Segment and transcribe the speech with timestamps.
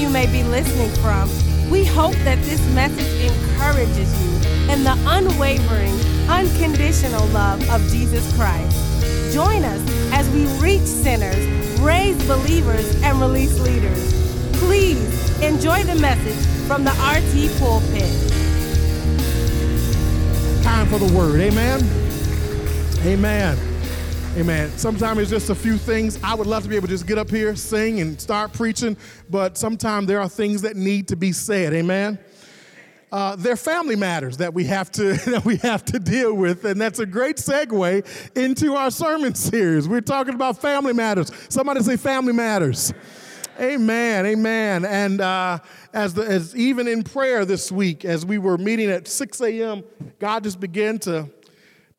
[0.00, 1.28] you may be listening from,
[1.70, 5.92] we hope that this message encourages you in the unwavering,
[6.28, 9.34] unconditional love of Jesus Christ.
[9.34, 9.80] Join us
[10.12, 11.36] as we reach sinners,
[11.80, 14.12] raise believers, and release leaders.
[14.58, 18.10] Please enjoy the message from the RT pulpit.
[20.62, 21.40] Time for the word.
[21.40, 21.80] Amen.
[23.04, 23.69] Amen.
[24.36, 24.70] Amen.
[24.78, 26.16] Sometimes it's just a few things.
[26.22, 28.96] I would love to be able to just get up here, sing, and start preaching,
[29.28, 31.74] but sometimes there are things that need to be said.
[31.74, 32.16] Amen.
[33.10, 36.80] Uh, they're family matters that we have to that we have to deal with, and
[36.80, 39.88] that's a great segue into our sermon series.
[39.88, 41.32] We're talking about family matters.
[41.48, 42.94] Somebody say family matters.
[43.58, 44.84] Amen, amen.
[44.84, 45.58] And uh,
[45.92, 49.82] as the, as even in prayer this week, as we were meeting at 6 a.m.,
[50.20, 51.28] God just began to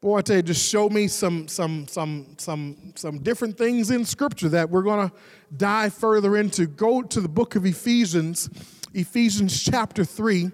[0.01, 4.03] boy, I tell you, just show me some some some some some different things in
[4.03, 5.15] Scripture that we're going to
[5.55, 6.65] dive further into.
[6.65, 8.49] Go to the book of Ephesians,
[8.95, 10.49] Ephesians chapter three,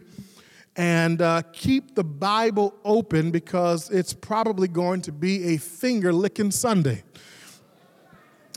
[0.76, 6.52] and uh, keep the Bible open because it's probably going to be a finger licking
[6.52, 7.04] Sunday.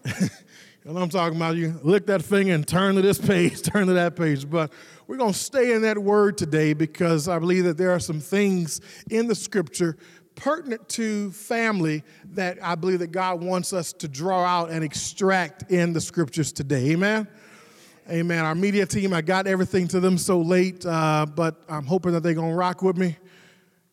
[0.82, 1.56] You know what I'm talking about?
[1.56, 4.48] You lick that finger and turn to this page, turn to that page.
[4.48, 4.72] But
[5.06, 8.18] we're going to stay in that word today because I believe that there are some
[8.18, 9.98] things in the scripture
[10.40, 12.02] pertinent to family
[12.32, 16.50] that I believe that God wants us to draw out and extract in the scriptures
[16.50, 16.92] today.
[16.92, 17.28] Amen.
[18.08, 18.44] Amen.
[18.44, 22.22] Our media team, I got everything to them so late, uh, but I'm hoping that
[22.22, 23.16] they're going to rock with me.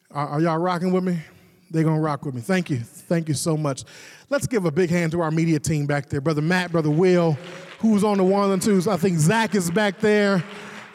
[0.09, 1.19] Are, are y'all rocking with me?
[1.69, 2.39] They're going to rock with me.
[2.39, 2.77] Thank you.
[2.77, 3.83] Thank you so much.
[4.29, 6.21] Let's give a big hand to our media team back there.
[6.21, 7.37] Brother Matt, Brother Will,
[7.79, 8.87] who's on the one and twos.
[8.87, 10.41] I think Zach is back there.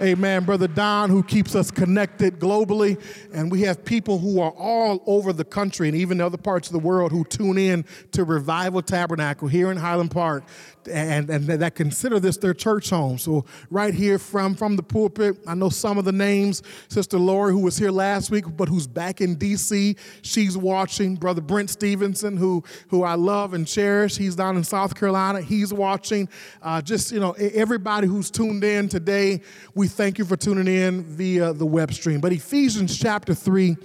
[0.02, 0.42] Amen.
[0.42, 3.00] Brother Don, who keeps us connected globally.
[3.32, 6.72] And we have people who are all over the country and even other parts of
[6.72, 10.42] the world who tune in to Revival Tabernacle here in Highland Park
[10.90, 13.18] and, and that consider this their church home.
[13.18, 16.62] So right here from, from the pulpit, I know some of the names.
[16.88, 21.14] Sister Lori, who was here last week, but who's back in D.C., she's watching.
[21.14, 25.72] Brother Brent Stevenson, who, who I love and cherish, he's down in South Carolina, he's
[25.72, 26.28] watching.
[26.60, 29.40] Uh, just, you know, everybody who's tuned in today,
[29.74, 32.20] we thank you for tuning in via the web stream.
[32.20, 33.76] But Ephesians chapter 3,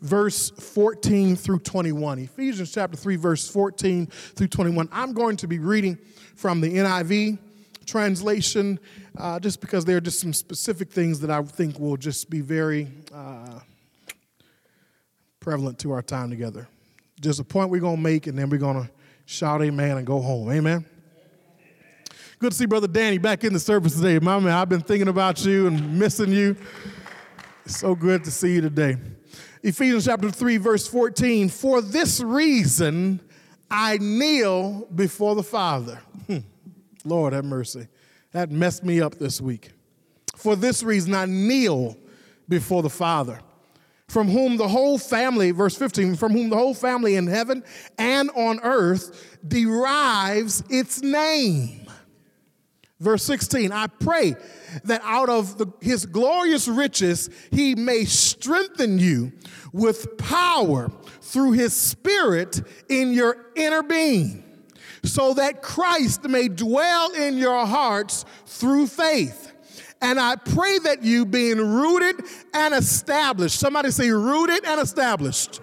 [0.00, 2.18] verse 14 through 21.
[2.20, 4.88] Ephesians chapter 3, verse 14 through 21.
[4.90, 5.98] I'm going to be reading
[6.34, 7.38] from the NIV
[7.86, 8.78] translation,
[9.18, 12.40] uh, just because there are just some specific things that I think will just be
[12.40, 13.60] very uh,
[15.40, 16.68] prevalent to our time together.
[17.20, 18.90] Just a point we're going to make, and then we're going to
[19.26, 20.50] shout amen and go home.
[20.50, 20.86] Amen.
[22.40, 24.18] Good to see Brother Danny back in the service today.
[24.18, 26.56] My man, I've been thinking about you and missing you.
[27.66, 28.96] It's so good to see you today.
[29.62, 31.50] Ephesians chapter 3, verse 14.
[31.50, 33.20] For this reason,
[33.70, 36.00] I kneel before the Father.
[36.28, 36.38] Hmm.
[37.04, 37.88] Lord have mercy.
[38.32, 39.72] That messed me up this week.
[40.34, 41.94] For this reason, I kneel
[42.48, 43.38] before the Father,
[44.08, 47.62] from whom the whole family, verse 15, from whom the whole family in heaven
[47.98, 51.79] and on earth derives its name.
[53.00, 54.36] Verse 16, I pray
[54.84, 59.32] that out of the, his glorious riches he may strengthen you
[59.72, 62.60] with power through his spirit
[62.90, 64.44] in your inner being,
[65.02, 69.50] so that Christ may dwell in your hearts through faith.
[70.02, 72.22] And I pray that you, being rooted
[72.52, 75.60] and established, somebody say, rooted and established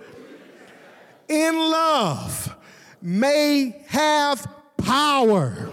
[1.28, 2.56] in love,
[3.02, 4.48] may have
[4.78, 5.67] power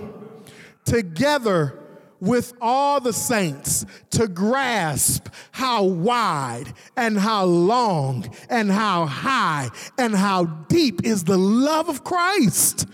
[0.85, 1.79] together
[2.21, 9.69] with all the saints to grasp how wide and how long and how high
[9.99, 12.87] and how deep is the love of Christ.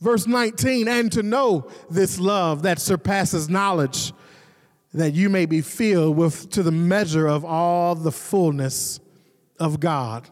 [0.00, 4.12] Verse 19, and to know this love that surpasses knowledge,
[4.92, 9.00] that you may be filled with to the measure of all the fullness
[9.58, 10.28] of God.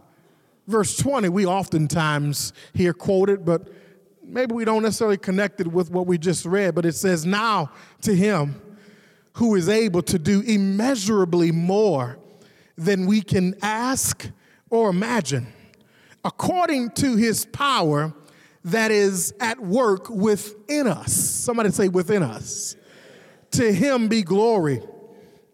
[0.66, 3.68] Verse 20, we oftentimes hear quoted, but
[4.32, 7.70] maybe we don't necessarily connect it with what we just read, but it says, Now
[8.02, 8.60] to him
[9.34, 12.18] who is able to do immeasurably more
[12.76, 14.28] than we can ask
[14.70, 15.46] or imagine,
[16.24, 18.12] according to his power
[18.64, 21.12] that is at work within us.
[21.12, 22.76] Somebody say, within us.
[23.52, 24.82] To him be glory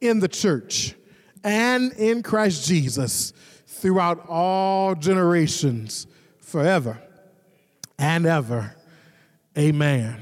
[0.00, 0.94] in the church
[1.42, 3.32] and in Christ Jesus
[3.66, 6.06] throughout all generations,
[6.38, 7.02] forever
[7.99, 8.75] and ever.
[9.56, 10.17] Amen.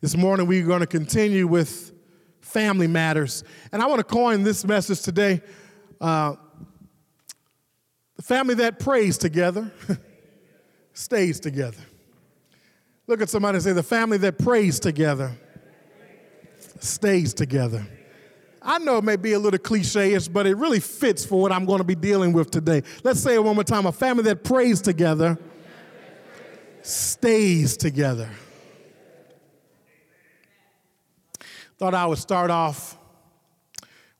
[0.00, 1.92] This morning, we're going to continue with
[2.40, 3.42] family matters.
[3.72, 5.40] And I want to coin this message today
[6.00, 6.36] uh,
[8.16, 9.72] the family that prays together
[10.92, 11.80] stays together.
[13.06, 15.32] Look at somebody and say, the family that prays together
[16.80, 17.86] stays together.
[18.62, 21.66] I know it may be a little cliche-ish, but it really fits for what I'm
[21.66, 22.82] going to be dealing with today.
[23.02, 23.84] Let's say it one more time.
[23.86, 25.38] A family that prays together
[26.84, 28.28] stays together.
[31.78, 32.98] Thought I would start off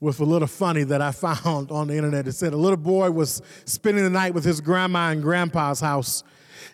[0.00, 2.26] with a little funny that I found on the internet.
[2.26, 6.24] It said a little boy was spending the night with his grandma and grandpa's house.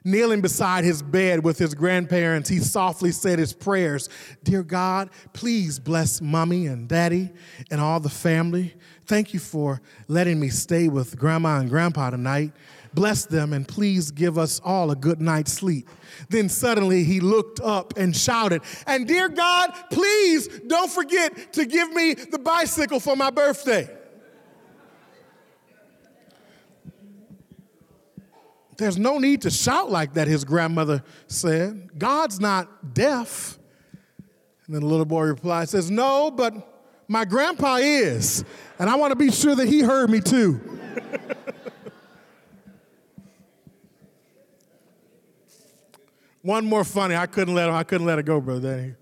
[0.04, 4.08] Kneeling beside his bed with his grandparents, he softly said his prayers
[4.44, 7.30] Dear God, please bless mommy and daddy
[7.70, 8.74] and all the family.
[9.06, 12.52] Thank you for letting me stay with grandma and grandpa tonight.
[12.92, 15.88] Bless them and please give us all a good night's sleep.
[16.28, 21.92] Then suddenly he looked up and shouted, And dear God, please don't forget to give
[21.92, 23.88] me the bicycle for my birthday.
[28.76, 31.98] There's no need to shout like that, his grandmother said.
[31.98, 33.58] God's not deaf.
[34.64, 36.54] And then the little boy replied, says, No, but
[37.06, 38.42] my grandpa is.
[38.78, 40.60] And I want to be sure that he heard me too.
[46.42, 47.14] One more funny.
[47.14, 48.94] I couldn't let him, I couldn't let it go, brother Danny.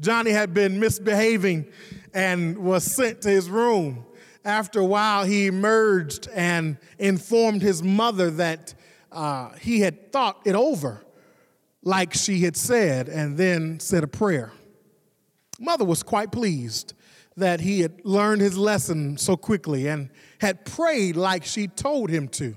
[0.00, 1.66] Johnny had been misbehaving
[2.14, 4.06] and was sent to his room.
[4.44, 8.74] After a while, he emerged and informed his mother that
[9.10, 11.04] uh, he had thought it over,
[11.82, 14.52] like she had said, and then said a prayer.
[15.58, 16.94] Mother was quite pleased
[17.36, 22.28] that he had learned his lesson so quickly and had prayed like she told him
[22.28, 22.56] to.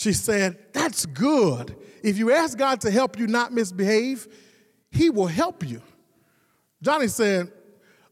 [0.00, 1.76] She said, That's good.
[2.02, 4.28] If you ask God to help you not misbehave,
[4.90, 5.82] He will help you.
[6.80, 7.52] Johnny said,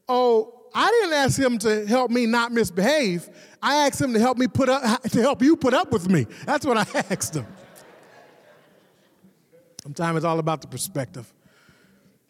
[0.06, 3.30] Oh, I didn't ask him to help me not misbehave.
[3.62, 6.26] I asked him to help me put up to help you put up with me.
[6.44, 7.46] That's what I asked him.
[9.82, 11.32] Sometimes it's all about the perspective.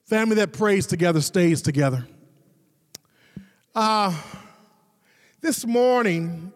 [0.05, 2.07] Family that prays together stays together.
[3.75, 4.17] Uh,
[5.41, 6.53] this morning,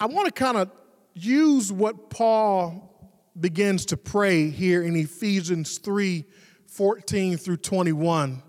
[0.00, 0.70] I want to kind of
[1.12, 6.24] use what Paul begins to pray here in Ephesians 3
[6.66, 8.42] 14 through 21.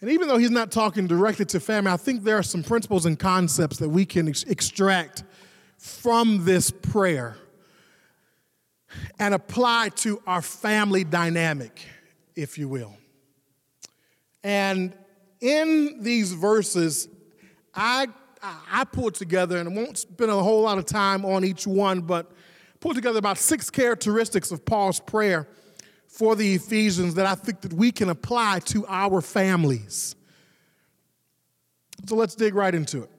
[0.00, 3.04] And even though he's not talking directly to family, I think there are some principles
[3.04, 5.24] and concepts that we can ex- extract
[5.76, 7.36] from this prayer
[9.18, 11.84] and apply to our family dynamic,
[12.34, 12.96] if you will.
[14.42, 14.96] And
[15.40, 17.08] in these verses,
[17.74, 18.06] I
[18.42, 22.00] I pulled together, and I won't spend a whole lot of time on each one,
[22.00, 22.32] but
[22.80, 25.46] pulled together about six characteristics of Paul's prayer
[26.08, 30.16] for the Ephesians that I think that we can apply to our families.
[32.06, 33.10] So let's dig right into it.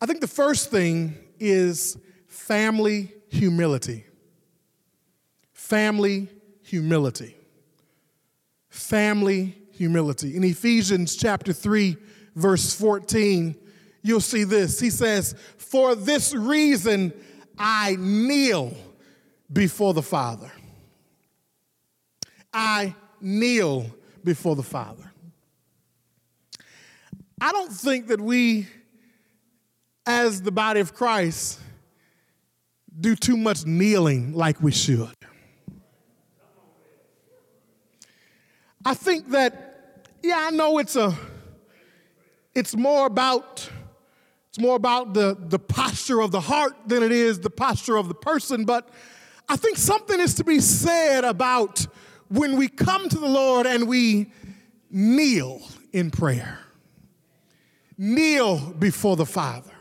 [0.00, 1.98] I think the first thing is
[2.28, 4.04] family humility.
[5.52, 6.28] Family
[6.62, 7.36] humility.
[8.68, 10.36] Family humility.
[10.36, 11.96] In Ephesians chapter 3,
[12.34, 13.56] verse 14,
[14.02, 14.80] you'll see this.
[14.80, 17.12] He says, For this reason
[17.58, 18.74] I kneel
[19.52, 20.50] before the Father.
[22.52, 23.86] I kneel
[24.24, 25.10] before the Father.
[27.40, 28.68] I don't think that we,
[30.06, 31.58] as the body of Christ,
[33.00, 35.14] do too much kneeling like we should.
[38.84, 41.16] I think that, yeah, I know it's a
[42.54, 43.68] it's more about
[44.52, 48.08] it's more about the, the posture of the heart than it is the posture of
[48.08, 48.66] the person.
[48.66, 48.86] But
[49.48, 51.86] I think something is to be said about
[52.28, 54.30] when we come to the Lord and we
[54.90, 55.62] kneel
[55.94, 56.58] in prayer,
[57.96, 59.72] kneel before the Father,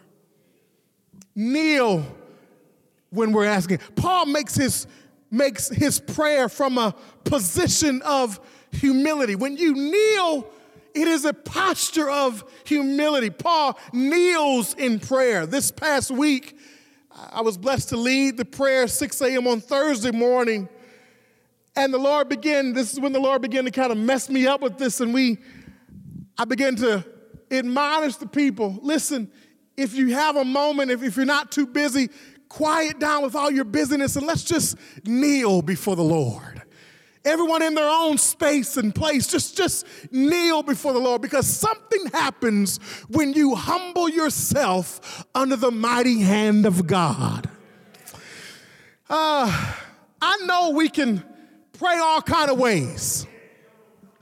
[1.35, 2.05] kneel
[3.09, 3.79] when we're asking.
[3.97, 4.87] Paul makes his,
[5.29, 8.39] makes his prayer from a position of
[8.71, 9.35] humility.
[9.35, 10.47] When you kneel,
[10.93, 13.29] it is a posture of humility.
[13.29, 15.45] Paul kneels in prayer.
[15.45, 16.57] This past week,
[17.31, 19.47] I was blessed to lead the prayer 6 a.m.
[19.47, 20.69] on Thursday morning.
[21.75, 24.47] And the Lord began, this is when the Lord began to kind of mess me
[24.47, 25.37] up with this, and we,
[26.37, 27.05] I began to
[27.49, 29.31] admonish the people listen,
[29.77, 32.09] if you have a moment, if, if you're not too busy,
[32.49, 36.60] quiet down with all your busyness and let's just kneel before the Lord
[37.23, 42.07] everyone in their own space and place just just kneel before the lord because something
[42.07, 42.77] happens
[43.09, 47.49] when you humble yourself under the mighty hand of god.
[49.09, 49.73] Uh,
[50.21, 51.23] i know we can
[51.73, 53.27] pray all kind of ways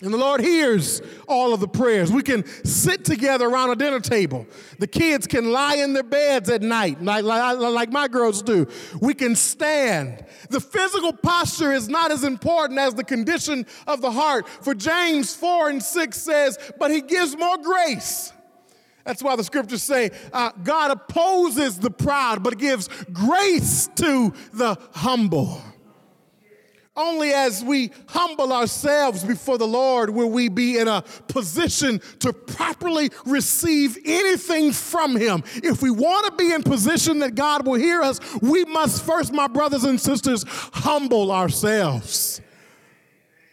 [0.01, 2.09] And the Lord hears all of the prayers.
[2.09, 4.47] We can sit together around a dinner table.
[4.79, 8.65] The kids can lie in their beds at night, like, like, like, my girls do.
[9.01, 10.23] We can stand.
[10.49, 14.47] The physical posture is not as important as the condition of the heart.
[14.47, 18.31] For James 4 and 6 says, But he gives more grace.
[19.03, 24.77] That's why the scriptures say uh, God opposes the proud, but gives grace to the
[24.93, 25.61] humble.
[26.99, 32.33] Only as we humble ourselves before the Lord will we be in a position to
[32.33, 35.41] properly receive anything from Him.
[35.63, 39.31] If we want to be in position that God will hear us, we must first,
[39.31, 42.41] my brothers and sisters, humble ourselves.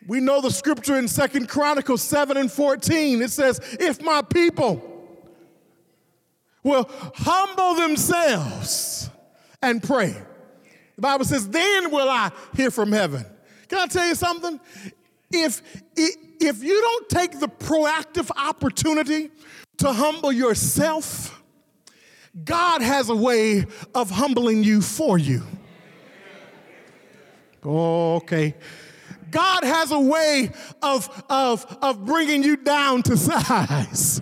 [0.09, 3.23] We know the scripture in Second Chronicles 7 and 14.
[3.23, 4.83] It says, If my people
[6.65, 9.09] will humble themselves
[9.63, 10.17] and pray,
[10.97, 13.25] the Bible says, Then will I hear from heaven
[13.69, 14.61] can I tell you something?
[15.31, 15.63] If,
[15.97, 19.31] if you don't take the proactive opportunity
[19.79, 21.43] to humble yourself,
[22.45, 25.43] God has a way of humbling you for you.
[27.65, 28.55] Okay.
[29.31, 34.21] God has a way of, of, of bringing you down to size.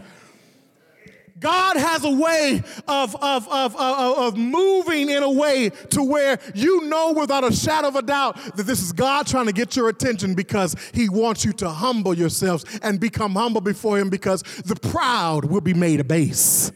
[1.44, 6.86] God has a way of, of, of, of, moving in a way to where you
[6.86, 9.90] know without a shadow of a doubt that this is God trying to get your
[9.90, 14.74] attention because He wants you to humble yourselves and become humble before Him because the
[14.74, 16.72] proud will be made a base.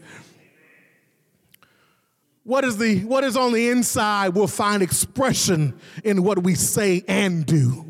[2.45, 7.05] What is, the, what is on the inside will find expression in what we say
[7.09, 7.88] and do.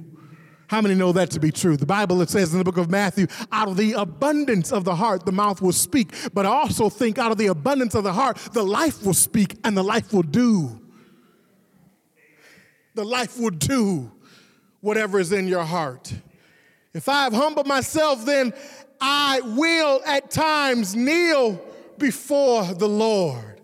[0.69, 1.79] How many know that to be true?
[1.79, 4.95] The Bible, it says in the book of Matthew, out of the abundance of the
[4.95, 6.15] heart, the mouth will speak.
[6.35, 9.57] But I also think out of the abundance of the heart, the life will speak
[9.65, 10.79] and the life will do.
[12.95, 14.13] The life will do
[14.81, 16.13] whatever is in your heart.
[16.93, 18.53] If I have humbled myself, then
[19.01, 21.63] I will at times kneel
[21.97, 23.58] before the Lord.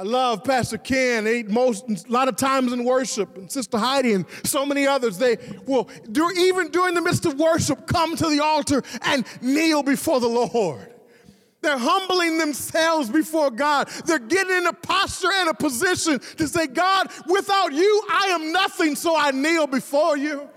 [0.00, 1.24] I love Pastor Ken.
[1.24, 5.18] They most a lot of times in worship, and Sister Heidi and so many others.
[5.18, 9.82] They will do, even during the midst of worship come to the altar and kneel
[9.82, 10.94] before the Lord.
[11.60, 13.88] They're humbling themselves before God.
[14.06, 18.52] They're getting in a posture and a position to say, God, without you, I am
[18.52, 20.48] nothing, so I kneel before you.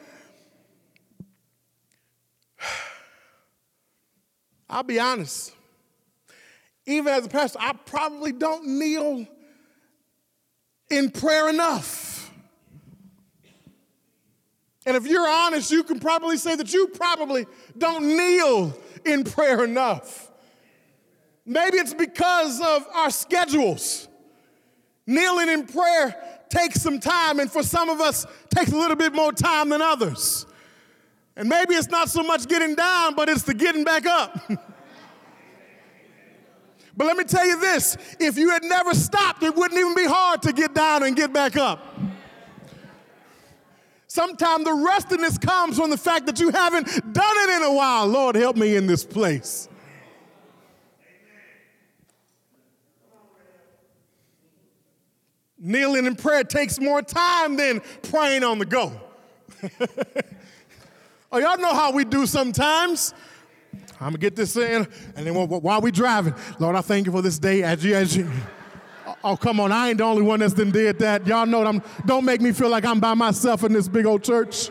[4.70, 5.52] I'll be honest.
[6.86, 9.28] Even as a pastor, I probably don't kneel
[10.98, 12.32] in prayer enough.
[14.86, 17.46] And if you're honest, you can probably say that you probably
[17.78, 20.32] don't kneel in prayer enough.
[21.46, 24.08] Maybe it's because of our schedules.
[25.06, 26.16] Kneeling in prayer
[26.50, 29.82] takes some time, and for some of us, takes a little bit more time than
[29.82, 30.46] others.
[31.36, 34.40] And maybe it's not so much getting down, but it's the getting back up.
[36.96, 40.06] But let me tell you this if you had never stopped, it wouldn't even be
[40.06, 42.00] hard to get down and get back up.
[44.08, 48.06] Sometimes the restiness comes from the fact that you haven't done it in a while.
[48.06, 49.68] Lord, help me in this place.
[55.58, 58.92] Kneeling in prayer takes more time than praying on the go.
[61.32, 63.16] oh, y'all know how we do sometimes.
[64.04, 67.22] I'm gonna get this in, and then while we driving, Lord, I thank you for
[67.22, 68.30] this day as you as you.
[69.08, 71.26] Oh, oh, come on, I ain't the only one that's done did that.
[71.26, 74.24] Y'all know I'm, don't make me feel like I'm by myself in this big old
[74.24, 74.70] church.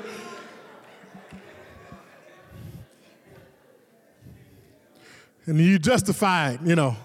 [5.47, 6.97] And you justify it, you know.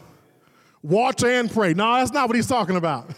[0.84, 1.74] Watch and pray.
[1.74, 3.10] No, that's not what he's talking about.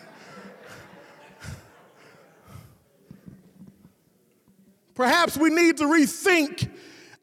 [4.95, 6.69] Perhaps we need to rethink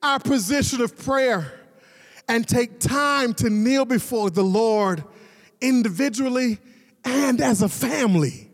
[0.02, 1.52] our position of prayer
[2.28, 5.04] and take time to kneel before the Lord
[5.60, 6.58] individually
[7.04, 8.50] and as a family.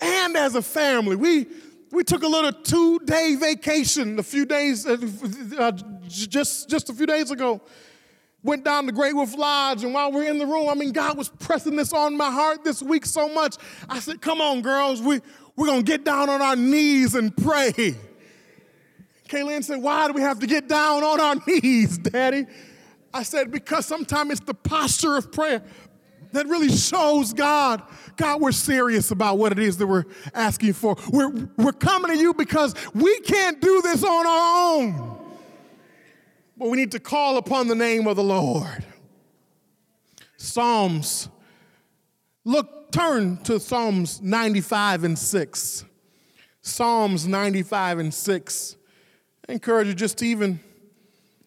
[0.00, 1.16] And as a family.
[1.16, 1.46] We,
[1.90, 4.96] we took a little two day vacation a few days, uh,
[5.58, 5.72] uh,
[6.06, 7.60] just, just a few days ago.
[8.42, 11.18] Went down to Great Wolf Lodge, and while we're in the room, I mean, God
[11.18, 13.56] was pressing this on my heart this week so much.
[13.88, 15.20] I said, Come on, girls, we,
[15.56, 17.96] we're gonna get down on our knees and pray.
[19.28, 22.46] Kaylin said, Why do we have to get down on our knees, Daddy?
[23.12, 25.62] I said, Because sometimes it's the posture of prayer
[26.32, 27.82] that really shows God,
[28.16, 30.04] God, we're serious about what it is that we're
[30.34, 30.96] asking for.
[31.10, 35.18] We're, we're coming to you because we can't do this on our own.
[36.56, 38.84] But we need to call upon the name of the Lord.
[40.36, 41.28] Psalms,
[42.44, 45.84] look, turn to Psalms 95 and 6.
[46.62, 48.76] Psalms 95 and 6.
[49.48, 50.58] I encourage you just to even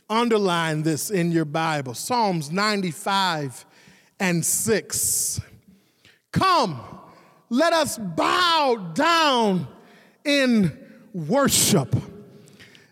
[0.09, 3.65] underline this in your Bible Psalms 95
[4.19, 5.41] and 6.
[6.31, 6.79] Come,
[7.49, 9.67] let us bow down
[10.23, 10.77] in
[11.13, 11.93] worship.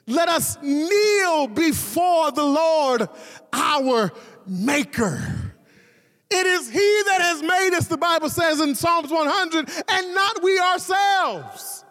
[0.08, 3.08] Let us kneel before the Lord
[3.54, 4.12] our
[4.46, 5.54] Maker.
[6.30, 10.44] It is He that has made us, the Bible says in Psalms 100, and not
[10.44, 11.86] we ourselves.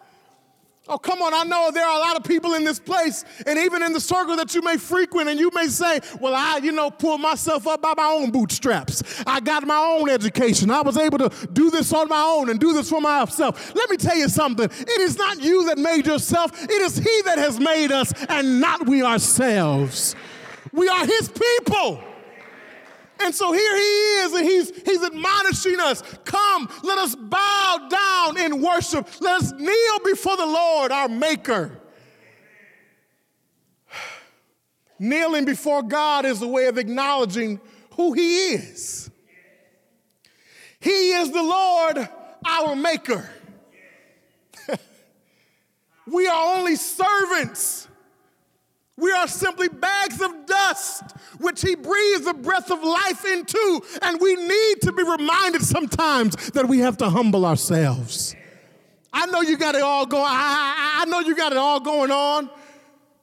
[0.89, 1.33] Oh, come on.
[1.33, 3.99] I know there are a lot of people in this place and even in the
[3.99, 7.67] circle that you may frequent, and you may say, Well, I, you know, pull myself
[7.67, 9.03] up by my own bootstraps.
[9.25, 10.71] I got my own education.
[10.71, 13.75] I was able to do this on my own and do this for myself.
[13.75, 14.65] Let me tell you something.
[14.65, 18.61] It is not you that made yourself, it is He that has made us and
[18.61, 20.15] not we ourselves.
[20.71, 22.01] We are His people.
[23.19, 28.37] And so here he is, and he's, he's admonishing us come, let us bow down
[28.37, 29.07] in worship.
[29.21, 31.79] Let us kneel before the Lord, our Maker.
[34.99, 37.59] Kneeling before God is a way of acknowledging
[37.95, 39.09] who he is.
[40.79, 42.07] He is the Lord,
[42.45, 43.29] our Maker.
[46.07, 47.87] we are only servants
[48.97, 51.03] we are simply bags of dust,
[51.39, 53.81] which He breathes the breath of life into.
[54.01, 58.35] And we need to be reminded sometimes that we have to humble ourselves.
[59.13, 60.25] I know you got it all going.
[60.27, 62.49] I, I know you got it all going on.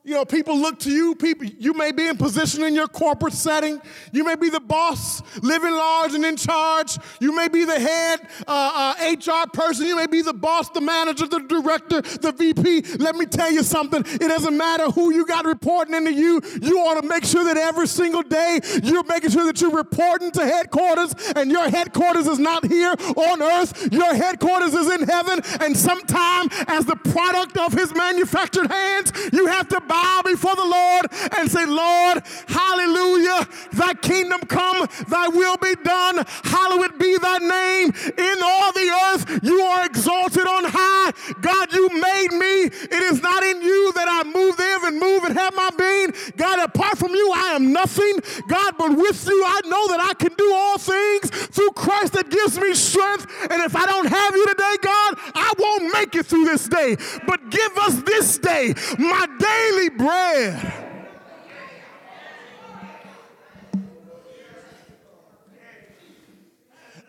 [0.06, 1.14] You know, people look to you.
[1.14, 3.80] People, you may be in position in your corporate setting.
[4.12, 6.98] You may be the boss, living large and in charge.
[7.20, 9.86] You may be the head uh, uh, HR person.
[9.86, 12.98] You may be the boss, the manager, the director, the VP.
[12.98, 14.04] Let me tell you something.
[14.06, 16.42] It doesn't matter who you got reporting into you.
[16.60, 20.32] You ought to make sure that every single day you're making sure that you're reporting
[20.32, 23.90] to headquarters, and your headquarters is not here on earth.
[23.90, 25.40] Your headquarters is in heaven.
[25.60, 30.70] And sometime, as the product of His manufactured hands, you have to bow before the
[30.78, 31.04] Lord
[31.38, 37.92] and say, Lord, hallelujah, thy kingdom come, thy will be done, hallowed be thy name
[38.18, 39.40] in all the earth.
[39.42, 41.12] You are exalted on high.
[41.40, 42.54] God, you made me.
[42.96, 46.12] It is not in you that I move, live, and move and have my being.
[46.36, 48.18] God, apart from you, I am nothing.
[48.48, 52.30] God, but with you, I know that I can do all things through Christ that
[52.30, 53.26] gives me strength.
[53.50, 56.96] And if I don't have you today, God, I won't make it through this day.
[57.26, 60.80] But give us this day my daily daily bread.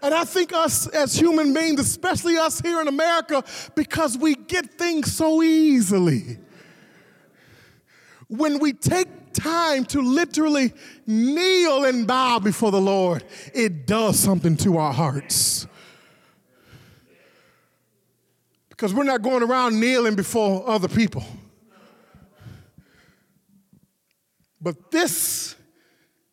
[0.02, 4.78] And I think us as human beings, especially us here in America, because we get
[4.78, 6.38] things so easily.
[8.28, 10.74] When we take time to literally
[11.08, 15.66] kneel and bow before the Lord, it does something to our hearts.
[18.70, 21.24] Because we're not going around kneeling before other people.
[24.66, 25.56] But this,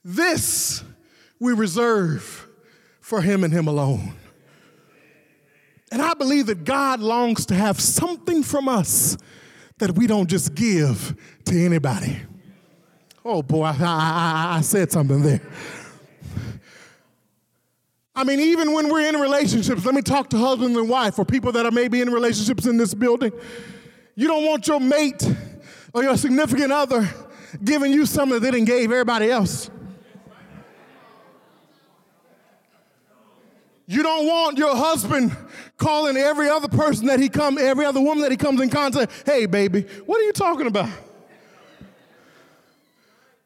[0.02, 0.82] this
[1.38, 2.48] we reserve
[3.02, 4.14] for Him and Him alone.
[5.90, 9.18] And I believe that God longs to have something from us
[9.76, 11.14] that we don't just give
[11.44, 12.22] to anybody.
[13.22, 15.42] Oh boy, I, I, I said something there.
[18.16, 21.26] I mean, even when we're in relationships, let me talk to husbands and wife or
[21.26, 23.32] people that are maybe in relationships in this building.
[24.14, 25.22] You don't want your mate
[25.92, 27.06] or your significant other
[27.62, 29.70] giving you something that they didn't gave everybody else.
[33.86, 35.36] You don't want your husband
[35.76, 39.12] calling every other person that he come, every other woman that he comes in contact,
[39.26, 40.88] hey baby, what are you talking about?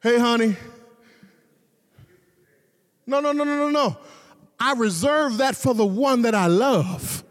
[0.02, 0.56] Hey honey.
[3.06, 3.96] No, no, no, no, no, no.
[4.58, 7.24] I reserve that for the one that I love.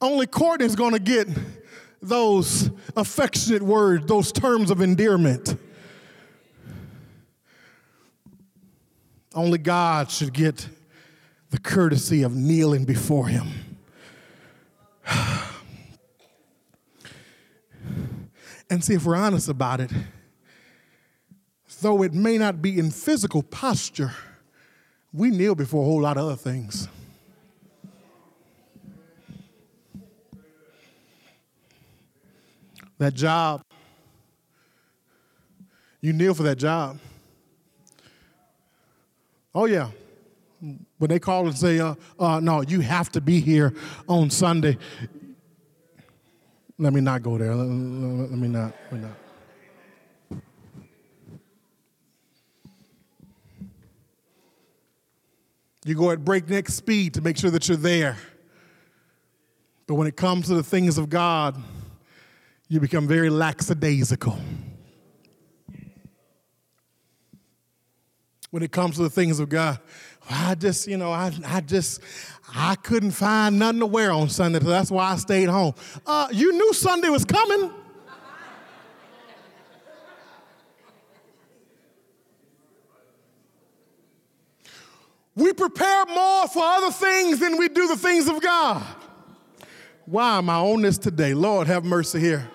[0.00, 1.28] Only Courtney's gonna get
[2.00, 5.56] those affectionate words, those terms of endearment.
[9.34, 10.68] Only God should get
[11.50, 13.48] the courtesy of kneeling before Him.
[18.70, 19.90] and see, if we're honest about it,
[21.80, 24.12] though it may not be in physical posture,
[25.12, 26.88] we kneel before a whole lot of other things.
[33.00, 33.62] That job.
[36.02, 36.98] You kneel for that job.
[39.54, 39.88] Oh, yeah.
[40.60, 43.74] When they call and say, uh, uh, no, you have to be here
[44.06, 44.76] on Sunday.
[46.78, 47.54] Let me not go there.
[47.54, 48.74] Let, let, let me not.
[48.90, 49.16] Let me not.
[55.86, 58.18] You go at breakneck speed to make sure that you're there.
[59.86, 61.56] But when it comes to the things of God,
[62.70, 64.38] you become very lackadaisical.
[68.52, 69.80] When it comes to the things of God,
[70.30, 72.00] I just, you know, I, I just,
[72.54, 75.74] I couldn't find nothing to wear on Sunday, so that's why I stayed home.
[76.06, 77.72] Uh, you knew Sunday was coming.
[85.34, 88.84] We prepare more for other things than we do the things of God.
[90.06, 91.34] Why am I on this today?
[91.34, 92.48] Lord, have mercy here.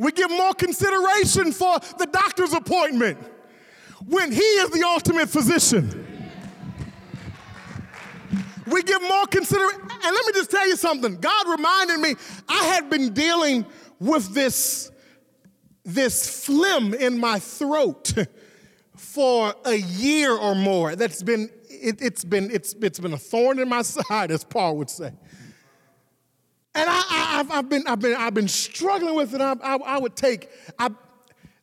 [0.00, 3.18] We give more consideration for the doctor's appointment
[4.06, 6.06] when he is the ultimate physician.
[8.66, 9.78] We give more consideration.
[9.82, 11.16] And let me just tell you something.
[11.16, 12.14] God reminded me
[12.48, 13.66] I had been dealing
[13.98, 14.90] with this,
[15.84, 18.14] this phlegm in my throat
[18.96, 20.96] for a year or more.
[20.96, 24.78] That's been it, has been it's it's been a thorn in my side, as Paul
[24.78, 25.12] would say.
[26.74, 29.40] And I, have been I've been I've been struggling with it.
[29.40, 30.90] I, I, I would take I,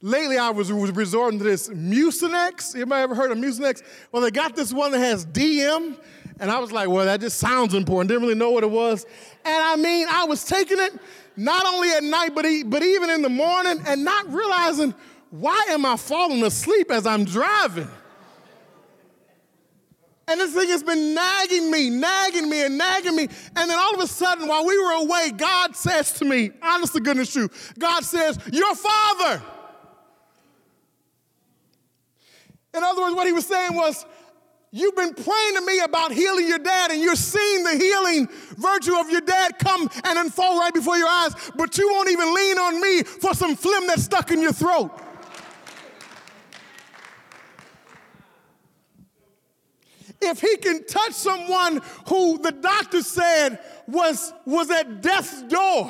[0.02, 2.76] lately I was, was resorting to this Mucinex.
[2.76, 3.84] Anybody ever heard of Mucinex?
[4.12, 5.98] Well, they got this one that has DM,
[6.40, 8.10] and I was like, well, that just sounds important.
[8.10, 9.06] Didn't really know what it was.
[9.46, 10.94] And I mean, I was taking it
[11.38, 14.94] not only at night, but, but even in the morning, and not realizing
[15.30, 17.88] why am I falling asleep as I'm driving?
[20.30, 23.30] And this thing has been nagging me, nagging me, and nagging me.
[23.56, 26.94] And then all of a sudden, while we were away, God says to me, honest
[26.94, 29.42] to goodness you, God says, Your father.
[32.76, 34.06] In other words, what he was saying was,
[34.72, 38.98] You've been praying to me about healing your dad, and you're seeing the healing virtue
[38.98, 42.58] of your dad come and unfold right before your eyes, but you won't even lean
[42.58, 44.92] on me for some phlegm that's stuck in your throat.
[50.28, 55.90] If he can touch someone who the doctor said was, was at death's door,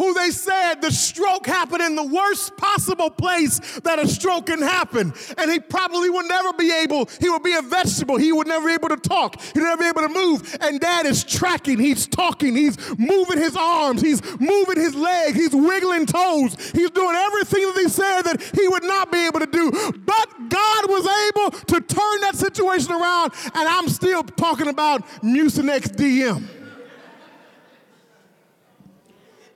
[0.00, 4.62] who they said the stroke happened in the worst possible place that a stroke can
[4.62, 5.12] happen.
[5.36, 8.16] And he probably would never be able, he would be a vegetable.
[8.16, 9.38] He would never be able to talk.
[9.38, 10.56] He'd never be able to move.
[10.62, 15.54] And dad is tracking, he's talking, he's moving his arms, he's moving his legs, he's
[15.54, 19.46] wiggling toes, he's doing everything that he said that he would not be able to
[19.46, 19.70] do.
[19.70, 25.94] But God was able to turn that situation around, and I'm still talking about Mucinex
[25.94, 26.59] DM.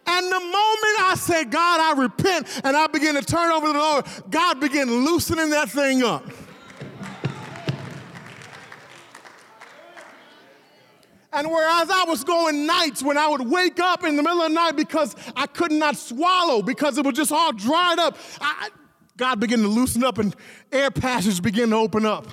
[0.07, 3.73] And the moment I said, God, I repent, and I begin to turn over to
[3.73, 6.25] the Lord, God began loosening that thing up.
[11.33, 14.51] And whereas I was going nights when I would wake up in the middle of
[14.51, 18.69] the night because I could not swallow, because it was just all dried up, I,
[19.17, 20.35] God began to loosen up and
[20.71, 22.29] air passages began to open up.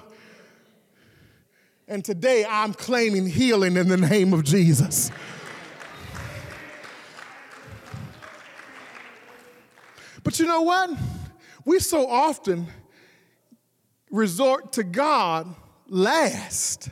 [1.88, 5.10] And today I'm claiming healing in the name of Jesus.
[10.24, 10.92] But you know what?
[11.66, 12.68] We so often
[14.10, 15.54] resort to God
[15.88, 16.90] last.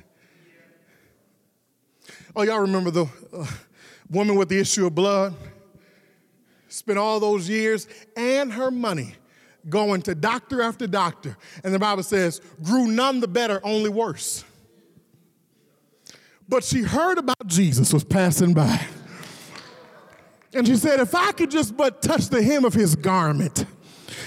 [2.36, 3.48] Oh, y'all remember the uh,
[4.10, 5.34] woman with the issue of blood?
[6.68, 9.16] Spent all those years and her money
[9.68, 11.36] going to doctor after doctor.
[11.64, 14.44] And the Bible says, grew none the better, only worse.
[16.48, 18.86] But she heard about Jesus was passing by.
[20.54, 23.66] And she said, If I could just but touch the hem of his garment.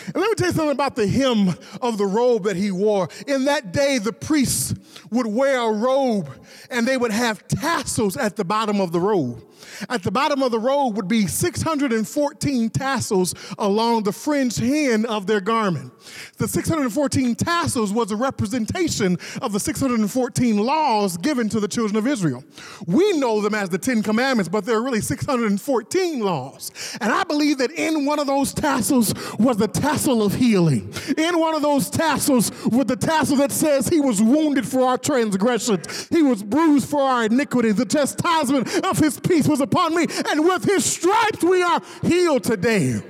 [0.07, 3.09] And let me tell you something about the hem of the robe that he wore.
[3.27, 4.75] In that day, the priests
[5.11, 6.29] would wear a robe
[6.71, 9.43] and they would have tassels at the bottom of the robe.
[9.89, 15.27] At the bottom of the robe would be 614 tassels along the fringed hem of
[15.27, 15.93] their garment.
[16.39, 22.07] The 614 tassels was a representation of the 614 laws given to the children of
[22.07, 22.45] Israel.
[22.87, 26.71] We know them as the Ten Commandments, but there are really 614 laws.
[27.01, 30.93] And I believe that in one of those tassels was the tassel of healing.
[31.17, 34.99] In one of those tassels was the tassel that says he was wounded for our
[34.99, 37.77] transgressions, he was bruised for our iniquities.
[37.77, 42.45] The chastisement of his peace was upon me, and with his stripes we are healed
[42.45, 43.01] today.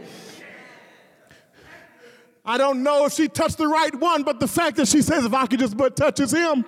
[2.45, 5.25] I don't know if she touched the right one, but the fact that she says,
[5.25, 6.65] if I could just but touch his him,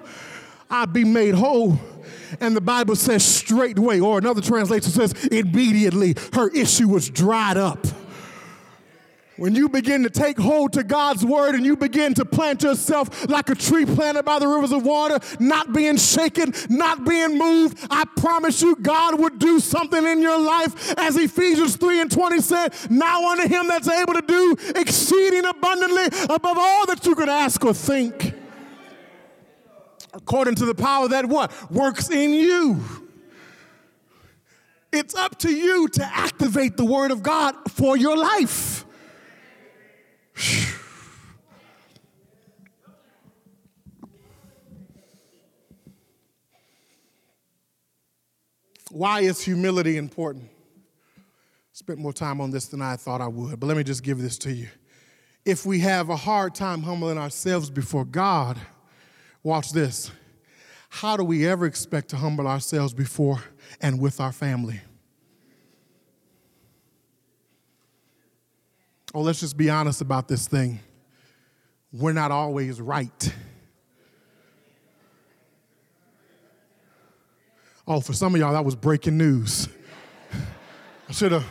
[0.71, 1.79] I'd be made whole.
[2.41, 7.85] And the Bible says straightway, or another translation says immediately, her issue was dried up.
[9.37, 13.29] When you begin to take hold to God's word and you begin to plant yourself
[13.29, 17.85] like a tree planted by the rivers of water, not being shaken, not being moved,
[17.91, 20.97] I promise you God would do something in your life.
[20.99, 26.07] As Ephesians 3 and 20 said, now unto him that's able to do exceeding abundantly
[26.25, 28.35] above all that you could ask or think.
[30.13, 31.73] According to the power that what?
[31.73, 32.81] Works in you.
[34.93, 38.74] It's up to you to activate the Word of God for your life.
[48.95, 50.49] Why is humility important?
[51.73, 54.21] Spent more time on this than I thought I would, but let me just give
[54.21, 54.69] this to you.
[55.45, 58.57] If we have a hard time humbling ourselves before God,
[59.43, 60.13] watch this.
[60.91, 63.43] How do we ever expect to humble ourselves before
[63.81, 64.81] and with our family?
[69.13, 70.79] Oh, let's just be honest about this thing.
[71.93, 73.35] We're not always right.
[77.87, 79.69] Oh, for some of y'all, that was breaking news.
[81.09, 81.47] I should have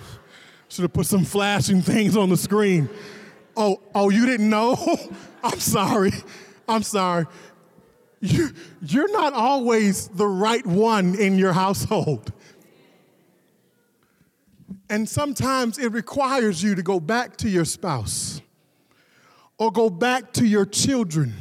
[0.68, 2.90] should have put some flashing things on the screen.
[3.56, 4.76] Oh, oh, you didn't know?
[5.44, 6.12] I'm sorry.
[6.68, 7.28] I'm sorry.
[8.20, 8.50] You,
[8.82, 12.32] you're not always the right one in your household.
[14.90, 18.42] And sometimes it requires you to go back to your spouse
[19.60, 21.34] or go back to your children.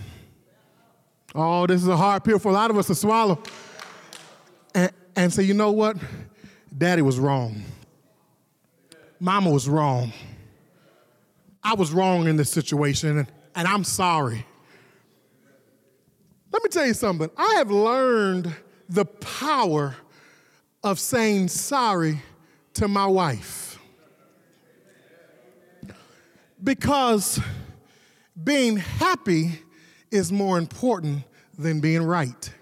[1.35, 3.43] Oh, this is a hard pill for a lot of us to swallow
[5.17, 5.97] and, say, you know what?
[6.77, 7.63] Daddy was wrong.
[9.21, 10.13] Mama was wrong.
[11.63, 14.45] I was wrong in this situation, and, and I'm sorry.
[16.51, 17.31] Let me tell you something.
[17.37, 18.55] I have learned
[18.89, 19.97] the power
[20.83, 22.21] of saying sorry
[22.75, 23.79] to my wife.
[26.63, 27.41] Because
[28.43, 29.61] being happy
[30.11, 31.25] is more important
[31.57, 32.53] than being right.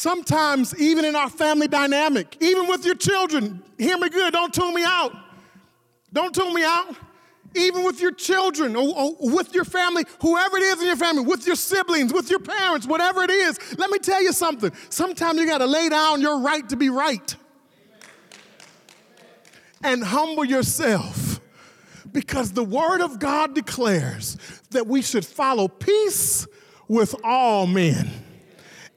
[0.00, 4.72] Sometimes, even in our family dynamic, even with your children, hear me good, don't tune
[4.72, 5.14] me out.
[6.10, 6.96] Don't tune me out.
[7.54, 11.22] Even with your children or, or, with your family, whoever it is in your family,
[11.22, 14.72] with your siblings, with your parents, whatever it is, let me tell you something.
[14.88, 17.36] Sometimes you got to lay down your right to be right
[19.84, 21.42] and humble yourself
[22.10, 24.38] because the Word of God declares
[24.70, 26.46] that we should follow peace
[26.88, 28.10] with all men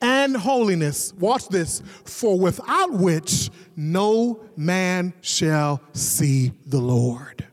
[0.03, 7.47] and holiness, watch this, for without which no man shall see the Lord.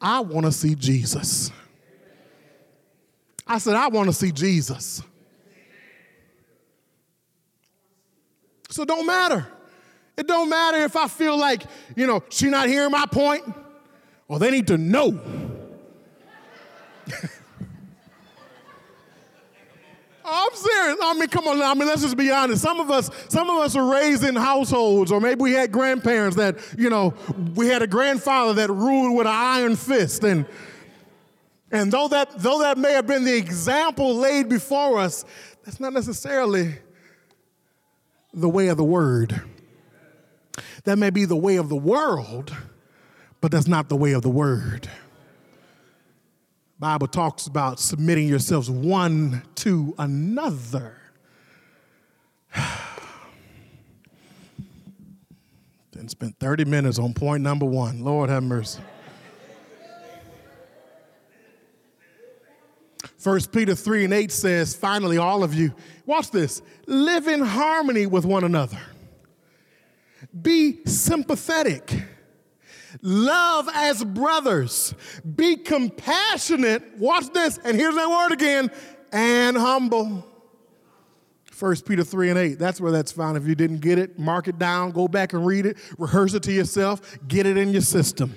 [0.00, 1.52] I want to see Jesus.
[3.46, 5.02] I said, I want to see Jesus.
[8.70, 9.46] So don't matter.
[10.16, 13.44] It don't matter if I feel like, you know, she not hearing my point.
[14.26, 15.20] Well, they need to know.
[20.24, 20.98] I'm serious.
[21.02, 21.60] I mean, come on.
[21.60, 22.62] I mean, let's just be honest.
[22.62, 26.36] Some of us, some of us are raised in households, or maybe we had grandparents
[26.36, 27.14] that, you know,
[27.54, 30.46] we had a grandfather that ruled with an iron fist, and
[31.70, 35.24] and though that though that may have been the example laid before us,
[35.64, 36.74] that's not necessarily
[38.34, 39.42] the way of the word.
[40.84, 42.54] That may be the way of the world,
[43.40, 44.88] but that's not the way of the word.
[46.82, 50.98] Bible talks about submitting yourselves one to another.
[55.92, 58.02] then spent 30 minutes on point number one.
[58.02, 58.80] Lord have mercy.
[63.22, 65.72] 1 Peter 3 and 8 says, finally, all of you,
[66.04, 68.80] watch this, live in harmony with one another.
[70.42, 72.08] Be sympathetic
[73.00, 74.94] Love as brothers.
[75.36, 76.98] Be compassionate.
[76.98, 77.58] Watch this.
[77.64, 78.70] And here's that word again
[79.12, 80.26] and humble.
[81.58, 82.58] 1 Peter 3 and 8.
[82.58, 83.36] That's where that's found.
[83.36, 86.42] If you didn't get it, mark it down, go back and read it, rehearse it
[86.44, 88.34] to yourself, get it in your system.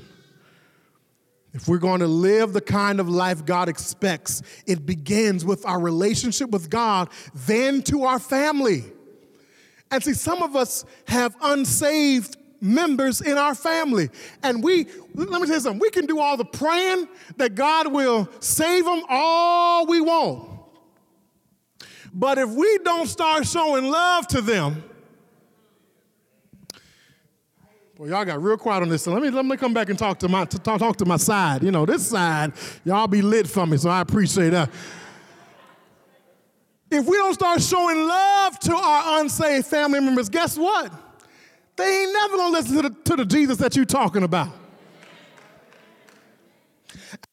[1.54, 5.80] If we're going to live the kind of life God expects, it begins with our
[5.80, 8.84] relationship with God, then to our family.
[9.90, 14.10] And see, some of us have unsaved members in our family.
[14.44, 17.92] And we, let me tell you something, we can do all the praying that God
[17.92, 20.50] will save them all we want.
[22.14, 24.84] But if we don't start showing love to them,
[27.98, 29.04] well, y'all got real quiet on this.
[29.04, 31.06] So let me let me come back and talk to my to talk, talk to
[31.06, 31.64] my side.
[31.64, 32.52] You know, this side,
[32.84, 34.70] y'all be lit for me, so I appreciate that.
[36.92, 40.92] If we don't start showing love to our unsaved family members, guess what?
[41.76, 44.50] They ain't never gonna listen to the, to the Jesus that you're talking about.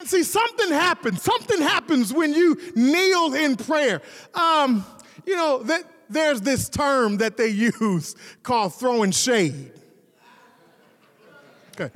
[0.00, 1.22] And see, something happens.
[1.22, 4.02] Something happens when you kneel in prayer.
[4.34, 4.84] Um,
[5.26, 9.72] you know, that, there's this term that they use called throwing shade.
[11.80, 11.90] Okay.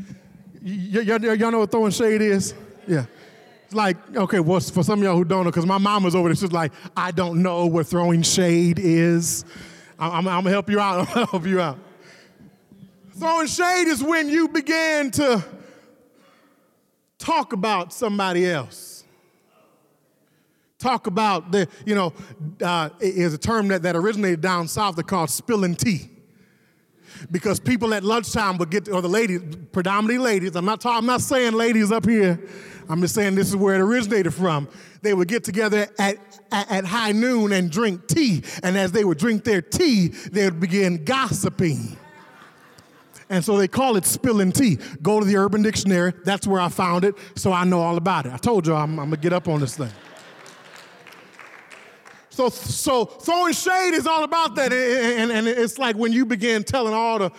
[0.64, 2.54] Y- y- y- y'all know what throwing shade is?
[2.86, 3.06] Yeah.
[3.64, 6.14] It's like, okay, well, for some of y'all who don't know, because my mom was
[6.14, 9.44] over there, she's like, I don't know what throwing shade is.
[9.98, 11.00] I'm, I'm, I'm gonna help you out.
[11.08, 11.78] I'm gonna help you out.
[13.18, 15.42] Throwing shade is when you begin to
[17.18, 19.04] talk about somebody else.
[20.78, 22.12] Talk about the, you know,
[22.62, 26.10] uh, is a term that, that originated down south they called spilling tea.
[27.30, 29.40] Because people at lunchtime would get, or the ladies,
[29.72, 32.38] predominantly ladies, I'm not talking, I'm not saying ladies up here,
[32.90, 34.68] I'm just saying this is where it originated from.
[35.00, 36.18] They would get together at,
[36.52, 38.42] at, at high noon and drink tea.
[38.62, 41.96] And as they would drink their tea, they would begin gossiping.
[43.28, 44.78] And so they call it spilling tea.
[45.02, 46.12] Go to the Urban Dictionary.
[46.24, 48.32] That's where I found it, so I know all about it.
[48.32, 49.90] I told you I'm, I'm gonna get up on this thing.
[52.30, 56.64] So, so throwing shade is all about that, and, and it's like when you begin
[56.64, 57.32] telling all the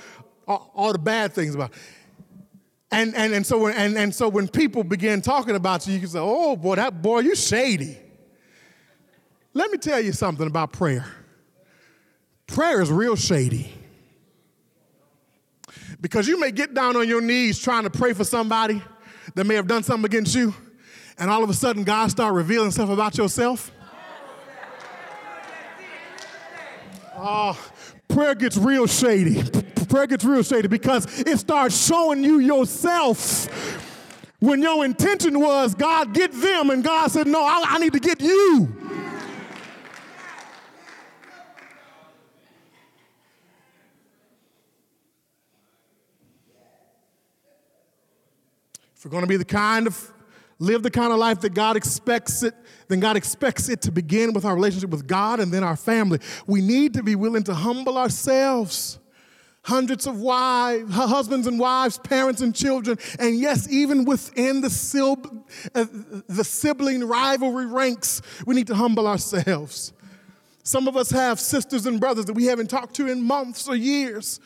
[0.47, 1.71] all, all the bad things about.
[1.71, 1.77] It.
[2.89, 5.99] And, and, and, so when, and, and so when people begin talking about you, you
[5.99, 7.97] can say, oh boy, that boy, you shady.
[9.53, 11.05] Let me tell you something about prayer.
[12.47, 13.73] Prayer is real shady.
[15.99, 18.81] Because you may get down on your knees trying to pray for somebody
[19.35, 20.53] that may have done something against you,
[21.17, 23.71] and all of a sudden God start revealing stuff about yourself.
[27.15, 27.59] Oh,
[28.07, 29.43] prayer gets real shady
[29.87, 33.47] prayer gets real shady because it starts showing you yourself
[34.39, 37.99] when your intention was, God, get them, and God said, No, I, I need to
[37.99, 38.75] get you.
[48.97, 50.11] If we're going to be the kind of
[50.57, 52.55] live the kind of life that God expects it,
[52.87, 56.19] then God expects it to begin with our relationship with God and then our family.
[56.47, 58.97] We need to be willing to humble ourselves
[59.63, 64.69] hundreds of wives, husbands and wives, parents and children, and yes, even within the,
[65.75, 65.85] uh,
[66.27, 69.91] the sibling rivalry ranks, we need to humble ourselves.
[70.63, 73.75] Some of us have sisters and brothers that we haven't talked to in months or
[73.75, 74.39] years.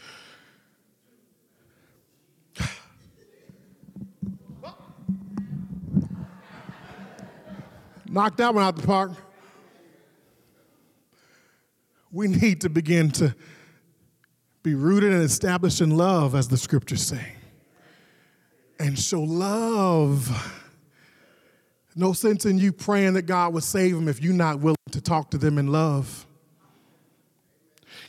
[8.11, 9.13] Knock that one out the park.
[12.11, 13.33] We need to begin to
[14.63, 17.25] be rooted and established in love, as the scriptures say.
[18.77, 20.29] And show love.
[21.95, 24.99] No sense in you praying that God would save them if you're not willing to
[24.99, 26.25] talk to them in love.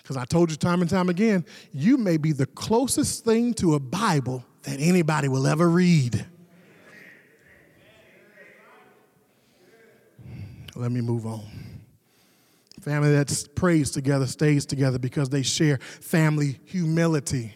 [0.03, 3.75] Because I told you time and time again, you may be the closest thing to
[3.75, 6.27] a Bible that anybody will ever read.
[10.75, 11.43] Let me move on.
[12.81, 17.55] Family that prays together stays together because they share family humility,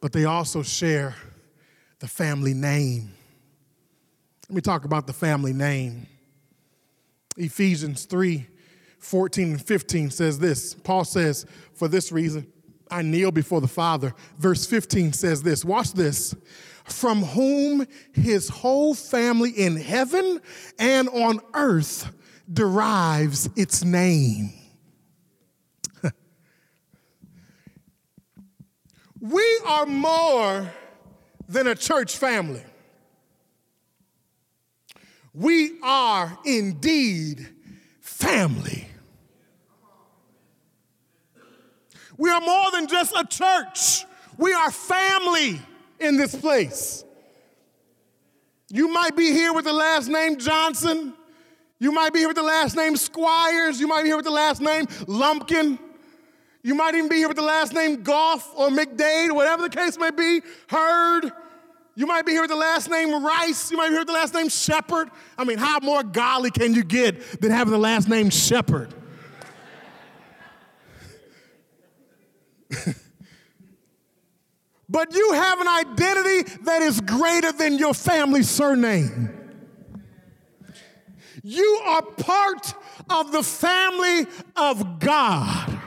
[0.00, 1.16] but they also share
[1.98, 3.12] the family name.
[4.48, 6.06] Let me talk about the family name.
[7.36, 8.46] Ephesians 3
[8.98, 10.74] 14 and 15 says this.
[10.74, 12.46] Paul says, For this reason,
[12.88, 14.14] I kneel before the Father.
[14.38, 15.64] Verse 15 says this.
[15.64, 16.36] Watch this.
[16.84, 20.40] From whom his whole family in heaven
[20.78, 22.12] and on earth
[22.52, 24.52] derives its name.
[29.20, 30.72] we are more
[31.48, 32.62] than a church family.
[35.34, 37.48] We are indeed
[38.00, 38.86] family.
[42.18, 44.04] We are more than just a church.
[44.36, 45.60] We are family
[46.02, 47.04] in this place.
[48.70, 51.14] You might be here with the last name Johnson.
[51.78, 53.80] You might be here with the last name Squires.
[53.80, 55.78] You might be here with the last name Lumpkin.
[56.62, 59.98] You might even be here with the last name Goff or McDade, whatever the case
[59.98, 61.32] may be, Heard.
[61.94, 63.70] You might be here with the last name Rice.
[63.70, 65.10] You might be here with the last name Shepherd.
[65.36, 68.94] I mean, how more golly can you get than having the last name Shepherd?
[74.92, 79.30] but you have an identity that is greater than your family surname.
[81.42, 82.74] You are part
[83.08, 85.80] of the family of God.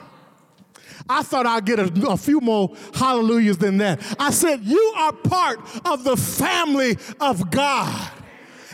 [1.07, 4.01] I thought I'd get a, a, few more hallelujahs than that.
[4.19, 8.11] I said, You are part of the family of God.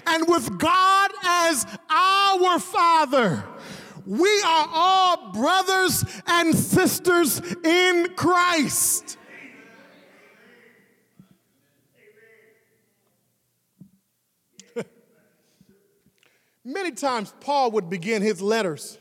[0.07, 3.43] And with God as our Father,
[4.05, 9.17] we are all brothers and sisters in Christ.
[16.63, 18.97] Many times, Paul would begin his letters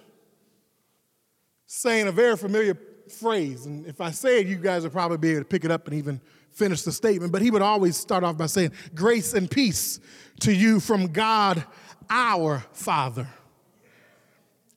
[1.66, 2.76] saying a very familiar
[3.10, 3.66] phrase.
[3.66, 5.86] And if I say it, you guys would probably be able to pick it up
[5.86, 7.32] and even finish the statement.
[7.32, 10.00] But he would always start off by saying, Grace and peace
[10.40, 11.64] to you from God
[12.08, 13.28] our Father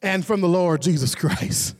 [0.01, 1.75] and from the Lord Jesus Christ.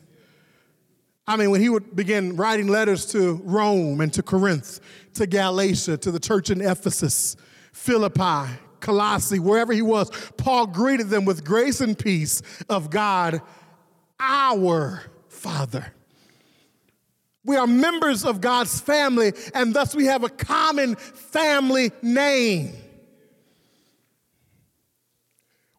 [1.25, 4.79] I mean, when he would begin writing letters to Rome and to Corinth,
[5.13, 7.37] to Galatia, to the church in Ephesus,
[7.71, 8.51] Philippi,
[8.83, 13.41] Colossae, wherever he was, Paul greeted them with grace and peace of God,
[14.19, 15.91] our Father.
[17.45, 22.73] We are members of God's family, and thus we have a common family name.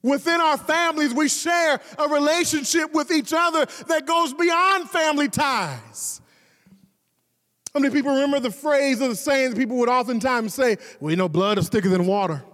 [0.02, 6.20] Within our families, we share a relationship with each other that goes beyond family ties.
[7.72, 11.10] How many people remember the phrase or the saying that people would oftentimes say, well,
[11.10, 12.44] you know, blood is thicker than water.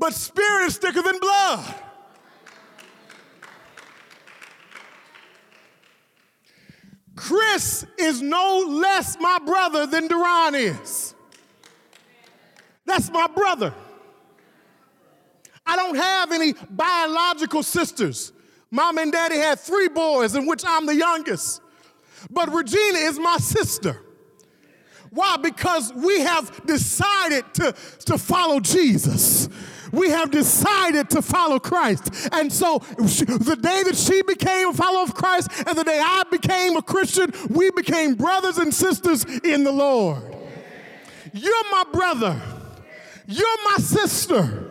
[0.00, 1.74] But spirit is thicker than blood.
[7.14, 11.14] Chris is no less my brother than Duran is.
[12.86, 13.74] That's my brother.
[15.66, 18.32] I don't have any biological sisters.
[18.70, 21.60] Mom and daddy had three boys, in which I'm the youngest.
[22.30, 24.00] But Regina is my sister.
[25.10, 25.36] Why?
[25.36, 27.74] Because we have decided to,
[28.06, 29.48] to follow Jesus.
[29.92, 32.28] We have decided to follow Christ.
[32.32, 36.24] And so the day that she became a follower of Christ and the day I
[36.30, 40.22] became a Christian, we became brothers and sisters in the Lord.
[41.32, 42.40] You're my brother.
[43.26, 44.70] You're my sister.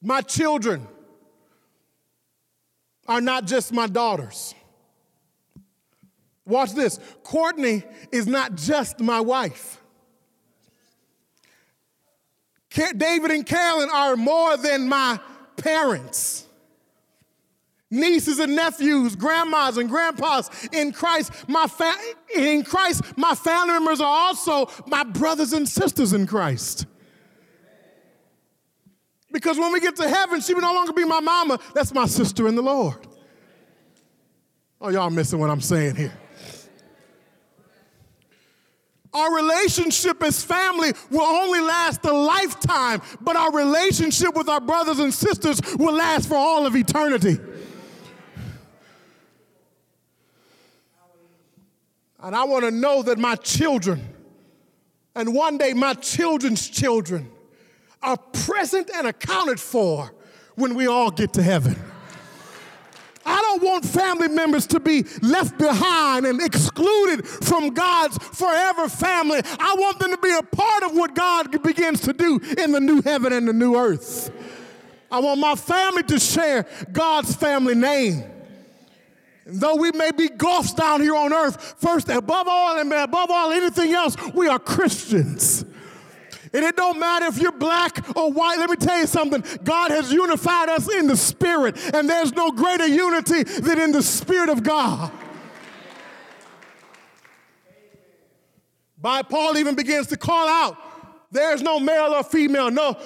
[0.00, 0.86] My children
[3.06, 4.54] are not just my daughters.
[6.44, 6.98] Watch this.
[7.22, 9.80] Courtney is not just my wife.
[12.96, 15.20] David and Carolyn are more than my
[15.56, 16.46] parents.
[17.90, 21.94] Nieces and nephews, grandmas and grandpas in Christ, my fa-
[22.34, 26.86] in Christ, my family members are also my brothers and sisters in Christ.
[29.30, 31.58] Because when we get to heaven, she will no longer be my mama.
[31.74, 33.06] That's my sister in the Lord.
[34.80, 36.12] Oh, y'all missing what I'm saying here.
[39.14, 44.98] Our relationship as family will only last a lifetime, but our relationship with our brothers
[44.98, 47.38] and sisters will last for all of eternity.
[52.20, 54.00] And I want to know that my children,
[55.14, 57.30] and one day my children's children,
[58.02, 60.12] are present and accounted for
[60.54, 61.91] when we all get to heaven.
[63.24, 69.40] I don't want family members to be left behind and excluded from God's forever family.
[69.44, 72.80] I want them to be a part of what God begins to do in the
[72.80, 74.30] new heaven and the new earth.
[75.10, 78.24] I want my family to share God's family name.
[79.44, 83.50] Though we may be Goffs down here on earth, first, above all and above all
[83.50, 85.64] anything else, we are Christians.
[86.54, 88.58] And it don't matter if you're black or white.
[88.58, 89.42] Let me tell you something.
[89.64, 94.02] God has unified us in the spirit, and there's no greater unity than in the
[94.02, 95.10] spirit of God.
[98.98, 100.76] By Paul even begins to call out
[101.32, 103.00] there's no male or female, no,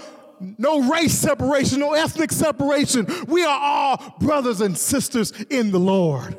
[0.59, 3.07] no race separation, no ethnic separation.
[3.28, 6.36] We are all brothers and sisters in the Lord.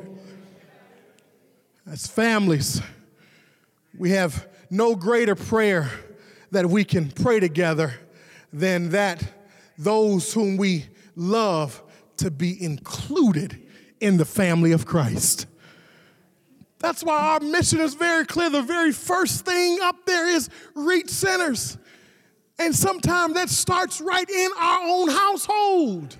[1.90, 2.82] As families,
[3.96, 5.90] we have no greater prayer
[6.50, 7.94] that we can pray together
[8.52, 9.22] than that
[9.76, 11.82] those whom we love
[12.16, 13.60] to be included
[14.00, 15.46] in the family of Christ.
[16.78, 18.50] That's why our mission is very clear.
[18.50, 21.76] The very first thing up there is reach sinners.
[22.58, 26.16] And sometimes that starts right in our own household.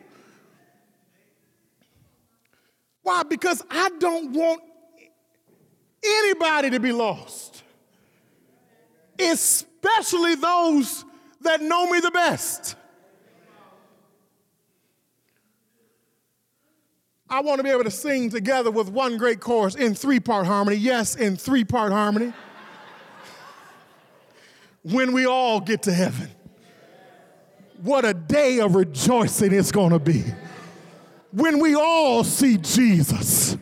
[3.02, 3.22] Why?
[3.22, 4.62] Because I don't want
[6.04, 7.62] anybody to be lost.
[9.18, 11.04] It's especially those
[11.42, 12.74] that know me the best.
[17.30, 20.46] I want to be able to sing together with one great chorus in three part
[20.46, 20.76] harmony.
[20.76, 22.32] Yes, in three part harmony.
[24.82, 26.30] when we all get to heaven.
[27.82, 30.24] What a day of rejoicing it's going to be.
[31.30, 33.56] When we all see Jesus,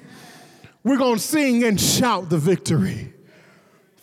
[0.85, 3.13] we're going to sing and shout the victory.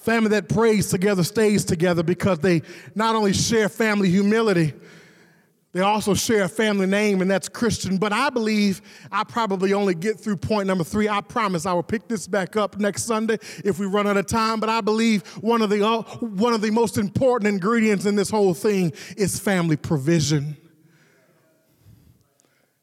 [0.03, 2.61] Family that prays together stays together because they
[2.93, 4.73] not only share family humility,
[5.71, 7.97] they also share a family name, and that's Christian.
[7.97, 8.81] But I believe
[9.13, 11.07] I probably only get through point number three.
[11.07, 14.27] I promise I will pick this back up next Sunday if we run out of
[14.27, 14.59] time.
[14.59, 18.29] But I believe one of the, uh, one of the most important ingredients in this
[18.29, 20.57] whole thing is family provision.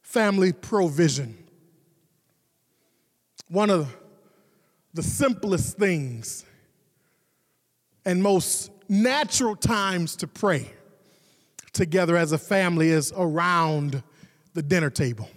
[0.00, 1.36] family provision.
[3.48, 3.94] One of
[4.94, 6.46] the simplest things
[8.04, 10.70] and most natural times to pray
[11.72, 14.02] together as a family is around
[14.54, 15.28] the dinner table.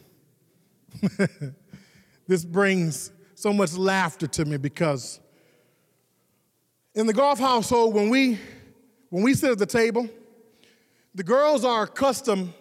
[2.28, 5.20] this brings so much laughter to me because
[6.96, 8.40] in the Goff household, when we
[9.10, 10.10] when we sit at the table,
[11.14, 12.54] the girls are accustomed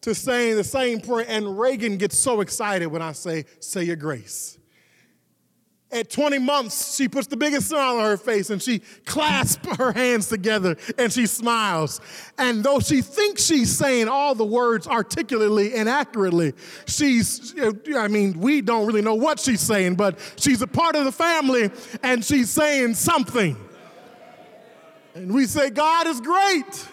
[0.00, 3.96] to saying the same prayer, and Reagan gets so excited when I say, say your
[3.96, 4.58] grace.
[5.94, 9.92] At 20 months, she puts the biggest smile on her face and she clasps her
[9.92, 12.00] hands together and she smiles.
[12.36, 16.54] And though she thinks she's saying all the words articulately and accurately,
[16.86, 17.54] she's,
[17.96, 21.12] I mean, we don't really know what she's saying, but she's a part of the
[21.12, 21.70] family
[22.02, 23.56] and she's saying something.
[25.14, 26.88] And we say, God is great,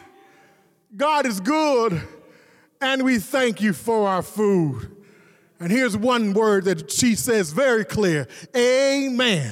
[0.96, 2.00] God is good,
[2.80, 4.91] and we thank you for our food.
[5.62, 9.52] And here's one word that she says very clear Amen.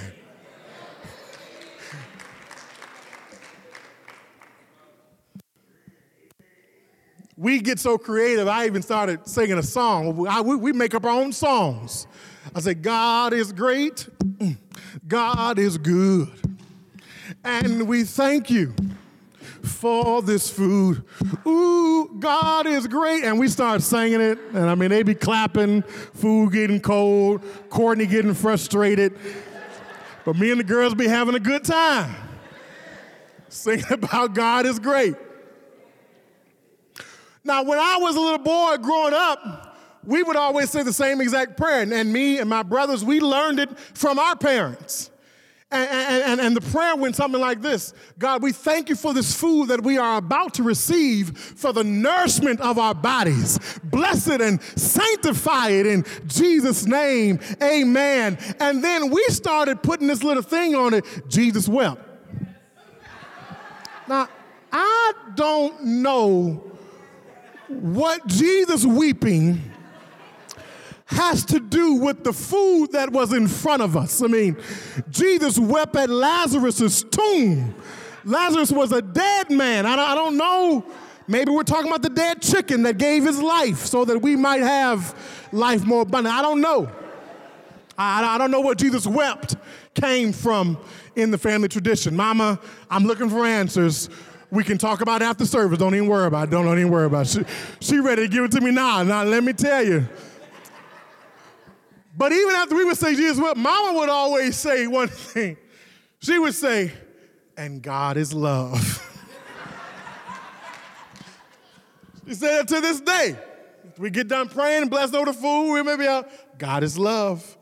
[7.37, 10.27] we get so creative, I even started singing a song.
[10.27, 12.07] I, we, we make up our own songs.
[12.53, 14.57] I say, God is great, mm.
[15.07, 16.27] God is good,
[17.43, 18.73] and we thank you
[19.63, 21.03] for this food.
[21.47, 23.23] Ooh, God is great.
[23.23, 24.39] And we start singing it.
[24.53, 29.17] And I mean, they be clapping, food getting cold, Courtney getting frustrated.
[30.25, 32.15] But me and the girls be having a good time
[33.49, 35.15] singing about God is great.
[37.43, 41.21] Now, when I was a little boy growing up, we would always say the same
[41.21, 41.81] exact prayer.
[41.81, 45.09] And me and my brothers, we learned it from our parents.
[45.71, 49.39] And, and, and, the prayer went something like this God, we thank you for this
[49.39, 53.59] food that we are about to receive for the nourishment of our bodies.
[53.83, 57.39] Bless it and sanctify it in Jesus' name.
[57.61, 58.39] Amen.
[58.59, 62.01] And then we started putting this little thing on it Jesus wept.
[64.07, 64.27] Now,
[64.71, 66.63] I don't know
[67.67, 69.61] what Jesus weeping
[71.09, 74.21] has to do with the food that was in front of us.
[74.21, 74.55] I mean,
[75.09, 77.73] Jesus wept at Lazarus' tomb.
[78.23, 79.87] Lazarus was a dead man.
[79.87, 80.85] I don't, I don't know.
[81.27, 84.61] Maybe we're talking about the dead chicken that gave his life so that we might
[84.61, 85.15] have
[85.51, 86.35] life more abundant.
[86.35, 86.91] I don't know.
[87.97, 89.55] I, I don't know what Jesus wept
[89.95, 90.77] came from
[91.15, 92.15] in the family tradition.
[92.15, 94.09] Mama, I'm looking for answers.
[94.51, 95.79] We can talk about after service.
[95.79, 96.51] Don't even worry about it.
[96.51, 97.47] Don't, don't even worry about it.
[97.81, 99.01] She, she ready to give it to me now.
[99.01, 100.07] Now, let me tell you.
[102.19, 105.55] But even after we would say Jesus wept, Mama would always say one thing.
[106.19, 106.91] She would say,
[107.55, 108.77] and God is love.
[112.27, 113.37] she said it to this day.
[113.97, 116.29] We get done praying and blessed over the food, we may be out.
[116.57, 117.57] God is love.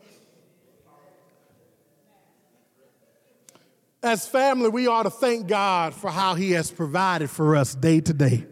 [4.02, 8.00] As family, we ought to thank God for how He has provided for us day
[8.00, 8.44] to day.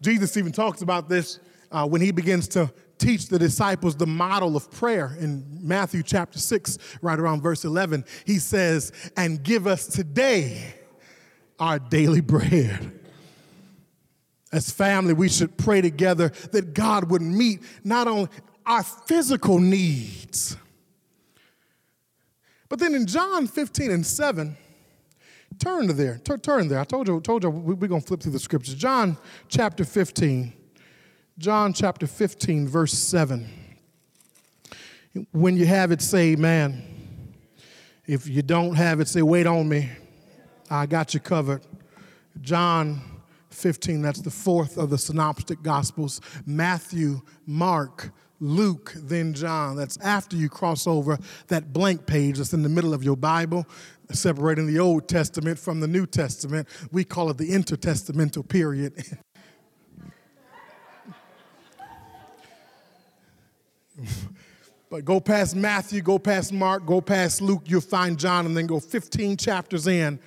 [0.00, 1.40] Jesus even talks about this
[1.74, 6.38] uh, when he begins to teach the disciples the model of prayer in Matthew chapter
[6.38, 8.04] 6, right around verse 11.
[8.24, 10.74] He says, And give us today
[11.58, 13.00] our daily bread.
[14.52, 18.28] As family, we should pray together that God would meet not only
[18.64, 20.56] our physical needs,
[22.68, 24.56] but then in John 15 and 7,
[25.58, 26.80] turn to there, turn there.
[26.80, 28.74] I told you, told you we're going to flip through the scriptures.
[28.74, 29.16] John
[29.48, 30.52] chapter 15
[31.36, 33.48] John chapter 15, verse 7.
[35.32, 37.34] When you have it, say amen.
[38.06, 39.90] If you don't have it, say, wait on me.
[40.70, 41.62] I got you covered.
[42.40, 43.00] John
[43.50, 46.20] 15, that's the fourth of the synoptic gospels.
[46.46, 49.74] Matthew, Mark, Luke, then John.
[49.74, 51.18] That's after you cross over
[51.48, 53.66] that blank page that's in the middle of your Bible,
[54.12, 56.68] separating the Old Testament from the New Testament.
[56.92, 59.18] We call it the intertestamental period.
[64.90, 68.66] but go past Matthew, go past Mark, go past Luke, you'll find John, and then
[68.66, 70.18] go 15 chapters in,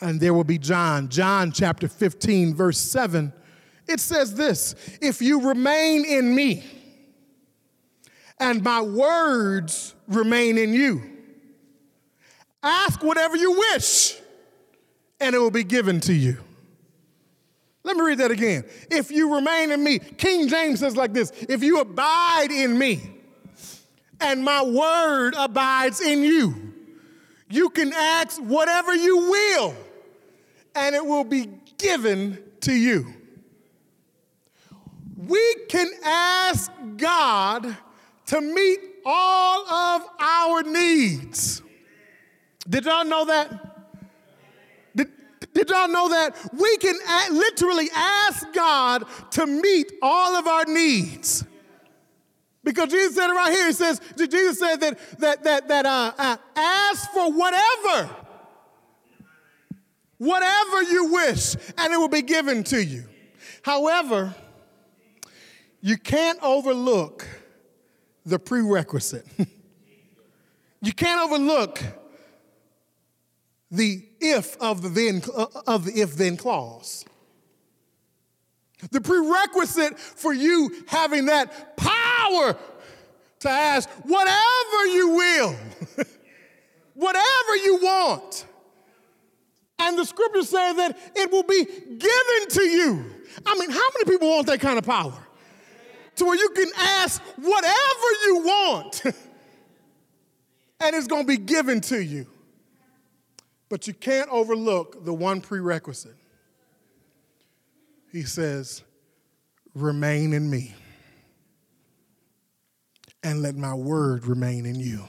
[0.00, 1.08] and there will be John.
[1.08, 3.32] John chapter 15, verse 7.
[3.88, 6.64] It says this If you remain in me,
[8.38, 11.02] and my words remain in you,
[12.62, 14.16] ask whatever you wish,
[15.20, 16.38] and it will be given to you.
[17.82, 18.64] Let me read that again.
[18.90, 23.00] If you remain in me, King James says like this if you abide in me
[24.20, 26.74] and my word abides in you,
[27.48, 29.74] you can ask whatever you will
[30.74, 33.14] and it will be given to you.
[35.16, 37.76] we can ask God
[38.26, 41.62] to meet all of our needs.
[42.68, 43.69] Did y'all know that?
[45.60, 46.34] Did, y'all know that?
[46.54, 46.96] We can
[47.32, 51.44] literally ask God to meet all of our needs.
[52.64, 53.66] Because Jesus said it right here.
[53.66, 58.08] He says, Jesus said that, that, that, that uh, uh, ask for whatever,
[60.16, 63.04] whatever you wish, and it will be given to you.
[63.60, 64.34] However,
[65.82, 67.28] you can't overlook
[68.24, 69.26] the prerequisite.
[70.80, 71.82] you can't overlook
[73.70, 77.04] the if of the then uh, of the if then clause.
[78.90, 82.56] The prerequisite for you having that power
[83.40, 85.56] to ask whatever you will,
[86.94, 88.46] whatever you want.
[89.78, 93.04] And the scripture says that it will be given to you.
[93.46, 95.14] I mean, how many people want that kind of power?
[96.16, 99.02] To where you can ask whatever you want
[100.80, 102.26] and it's to be given to you.
[103.70, 106.16] But you can't overlook the one prerequisite.
[108.12, 108.82] He says,
[109.74, 110.74] Remain in me
[113.22, 115.04] and let my word remain in you.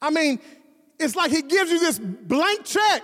[0.00, 0.40] I mean,
[0.98, 3.02] it's like he gives you this blank check,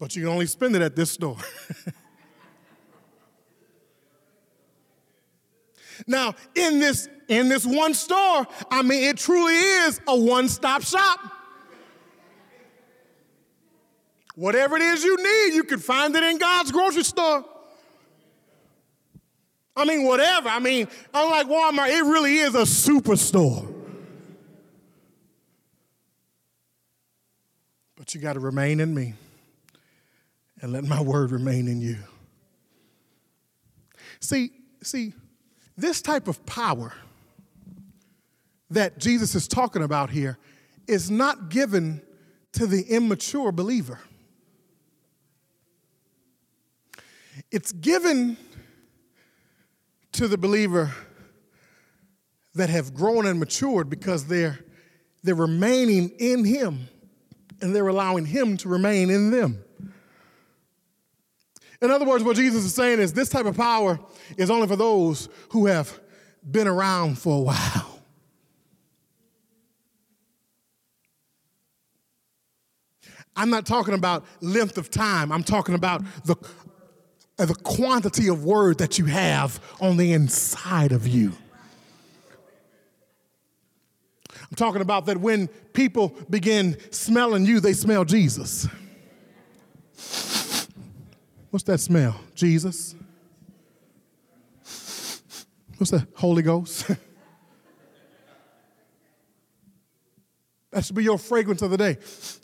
[0.00, 1.38] but you can only spend it at this store.
[6.06, 11.18] now, in this in this one store, I mean, it truly is a one-stop shop.
[14.36, 17.44] Whatever it is you need, you can find it in God's grocery store.
[19.74, 20.48] I mean, whatever.
[20.48, 23.72] I mean, unlike Walmart, it really is a superstore.
[27.96, 29.14] But you got to remain in me
[30.60, 31.98] and let my word remain in you.
[34.20, 34.50] See,
[34.82, 35.12] see,
[35.76, 36.92] this type of power
[38.70, 40.38] that Jesus is talking about here
[40.86, 42.02] is not given
[42.52, 44.00] to the immature believer.
[47.50, 48.36] It's given
[50.12, 50.92] to the believer
[52.54, 54.58] that have grown and matured because they're,
[55.22, 56.88] they're remaining in Him
[57.60, 59.62] and they're allowing Him to remain in them.
[61.82, 63.98] In other words, what Jesus is saying is this type of power
[64.36, 65.98] is only for those who have
[66.48, 68.00] been around for a while.
[73.36, 75.30] I'm not talking about length of time.
[75.30, 76.36] I'm talking about the,
[77.36, 81.32] the quantity of word that you have on the inside of you.
[84.32, 88.68] I'm talking about that when people begin smelling you, they smell Jesus.
[91.56, 92.14] What's that smell?
[92.34, 92.94] Jesus.
[95.78, 96.06] What's that?
[96.14, 96.86] Holy Ghost.
[100.70, 101.96] that should be your fragrance of the day.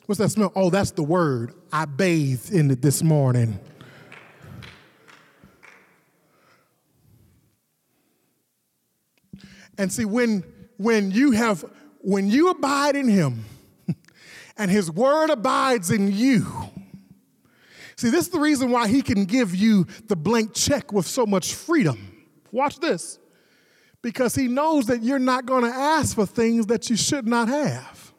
[0.06, 0.50] What's that smell?
[0.56, 1.52] Oh, that's the word.
[1.70, 3.60] I bathed in it this morning.
[9.76, 10.42] And see, when
[10.78, 11.66] when you have
[11.98, 13.44] when you abide in him
[14.56, 16.61] and his word abides in you,
[18.02, 21.24] see, this is the reason why he can give you the blank check with so
[21.24, 22.26] much freedom.
[22.50, 23.18] Watch this.
[24.02, 27.48] Because he knows that you're not going to ask for things that you should not
[27.48, 28.12] have.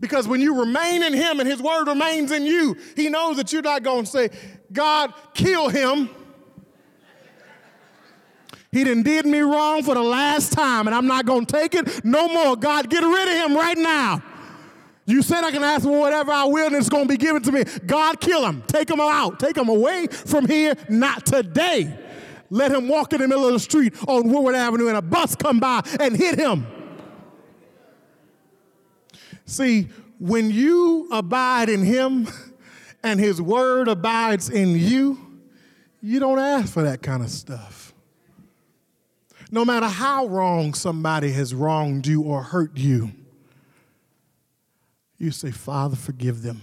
[0.00, 3.52] Because when you remain in him and his word remains in you, he knows that
[3.52, 4.30] you're not going to say,
[4.72, 6.10] God, kill him.
[8.72, 11.74] He done did me wrong for the last time, and I'm not going to take
[11.76, 12.56] it no more.
[12.56, 14.22] God, get rid of him right now.
[15.04, 17.42] You said I can ask for whatever I will, and it's going to be given
[17.42, 17.64] to me.
[17.86, 18.62] God, kill him.
[18.68, 19.40] Take him out.
[19.40, 20.74] Take him away from here.
[20.88, 21.98] Not today.
[22.50, 25.34] Let him walk in the middle of the street on Woodward Avenue, and a bus
[25.34, 26.66] come by and hit him.
[29.44, 29.88] See,
[30.18, 32.28] when you abide in him
[33.02, 35.18] and his word abides in you,
[36.00, 37.92] you don't ask for that kind of stuff.
[39.50, 43.12] No matter how wrong somebody has wronged you or hurt you,
[45.22, 46.62] you say, Father, forgive them.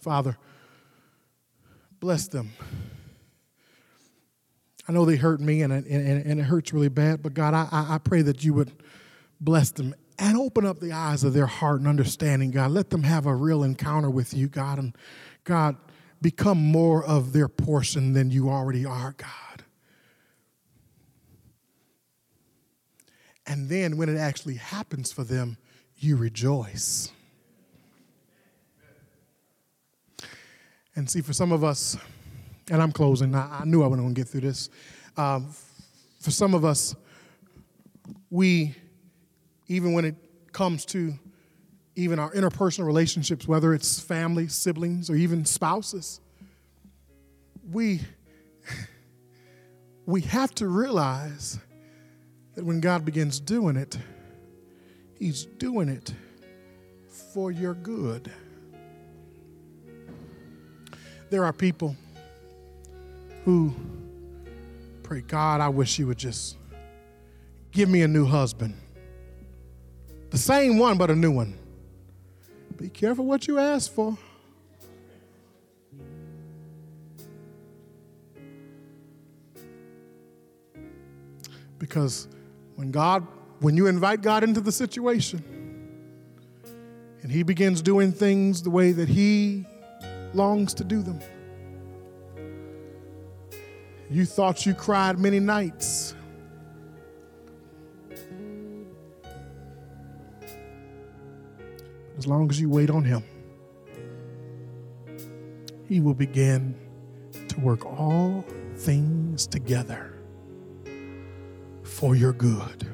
[0.00, 0.36] Father,
[2.00, 2.52] bless them.
[4.88, 7.68] I know they hurt me and, and, and it hurts really bad, but God, I,
[7.70, 8.72] I pray that you would
[9.40, 12.70] bless them and open up the eyes of their heart and understanding, God.
[12.70, 14.78] Let them have a real encounter with you, God.
[14.78, 14.96] And
[15.44, 15.76] God,
[16.20, 19.51] become more of their portion than you already are, God.
[23.52, 25.58] And then when it actually happens for them,
[25.98, 27.12] you rejoice.
[30.96, 31.98] And see, for some of us,
[32.70, 34.70] and I'm closing, I, I knew I wasn't going to get through this.
[35.18, 35.50] Um,
[36.18, 36.94] for some of us,
[38.30, 38.74] we,
[39.68, 40.14] even when it
[40.54, 41.12] comes to
[41.94, 46.22] even our interpersonal relationships, whether it's family, siblings, or even spouses,
[47.70, 48.00] we,
[50.06, 51.58] we have to realize
[52.54, 53.98] that when God begins doing it,
[55.18, 56.12] He's doing it
[57.32, 58.30] for your good.
[61.30, 61.96] There are people
[63.44, 63.74] who
[65.02, 66.56] pray, God, I wish you would just
[67.70, 68.74] give me a new husband.
[70.30, 71.58] The same one, but a new one.
[72.76, 74.16] Be careful what you ask for.
[81.78, 82.28] Because
[82.82, 83.24] when God,
[83.60, 85.40] when you invite God into the situation
[87.22, 89.64] and He begins doing things the way that He
[90.34, 91.20] longs to do them,
[94.10, 96.16] you thought you cried many nights.
[102.18, 103.22] As long as you wait on Him,
[105.88, 106.74] He will begin
[107.46, 110.21] to work all things together
[112.02, 112.84] for your good.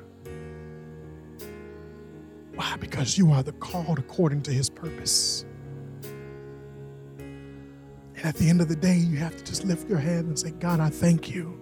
[2.54, 2.76] Why?
[2.78, 5.46] Because you are the called according to his purpose.
[7.18, 10.38] And at the end of the day, you have to just lift your hand and
[10.38, 11.58] say, God, I thank you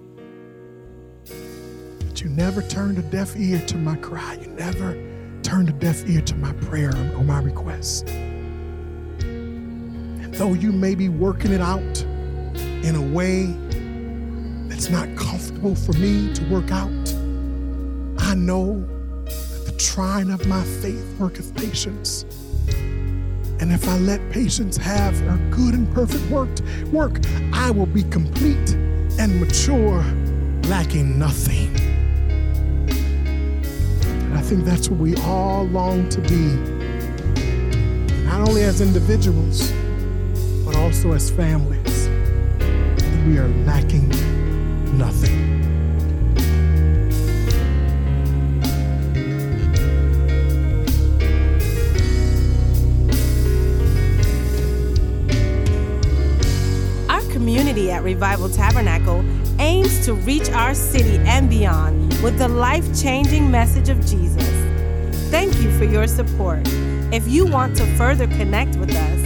[2.01, 4.41] that you never turned a deaf ear to my cry.
[4.43, 5.01] You never
[5.45, 8.09] turned a deaf ear to my prayer or my request.
[9.21, 12.03] And though you may be working it out
[12.83, 13.55] in a way
[14.69, 16.91] that's not comfortable for me to work out,
[18.37, 18.85] know
[19.25, 22.25] that the trying of my faith worketh patience.
[23.59, 26.51] And if I let patience have her good and perfect work,
[26.93, 27.19] work,
[27.53, 28.75] I will be complete
[29.19, 30.05] and mature,
[30.69, 31.75] lacking nothing.
[34.11, 36.57] And I think that's what we all long to be,
[38.25, 39.73] not only as individuals,
[40.65, 42.09] but also as families.
[43.27, 44.11] We are lacking
[44.99, 45.56] nothing.
[57.77, 59.23] Community at Revival Tabernacle
[59.61, 64.49] aims to reach our city and beyond with the life changing message of Jesus.
[65.31, 66.61] Thank you for your support.
[67.13, 69.21] If you want to further connect with us,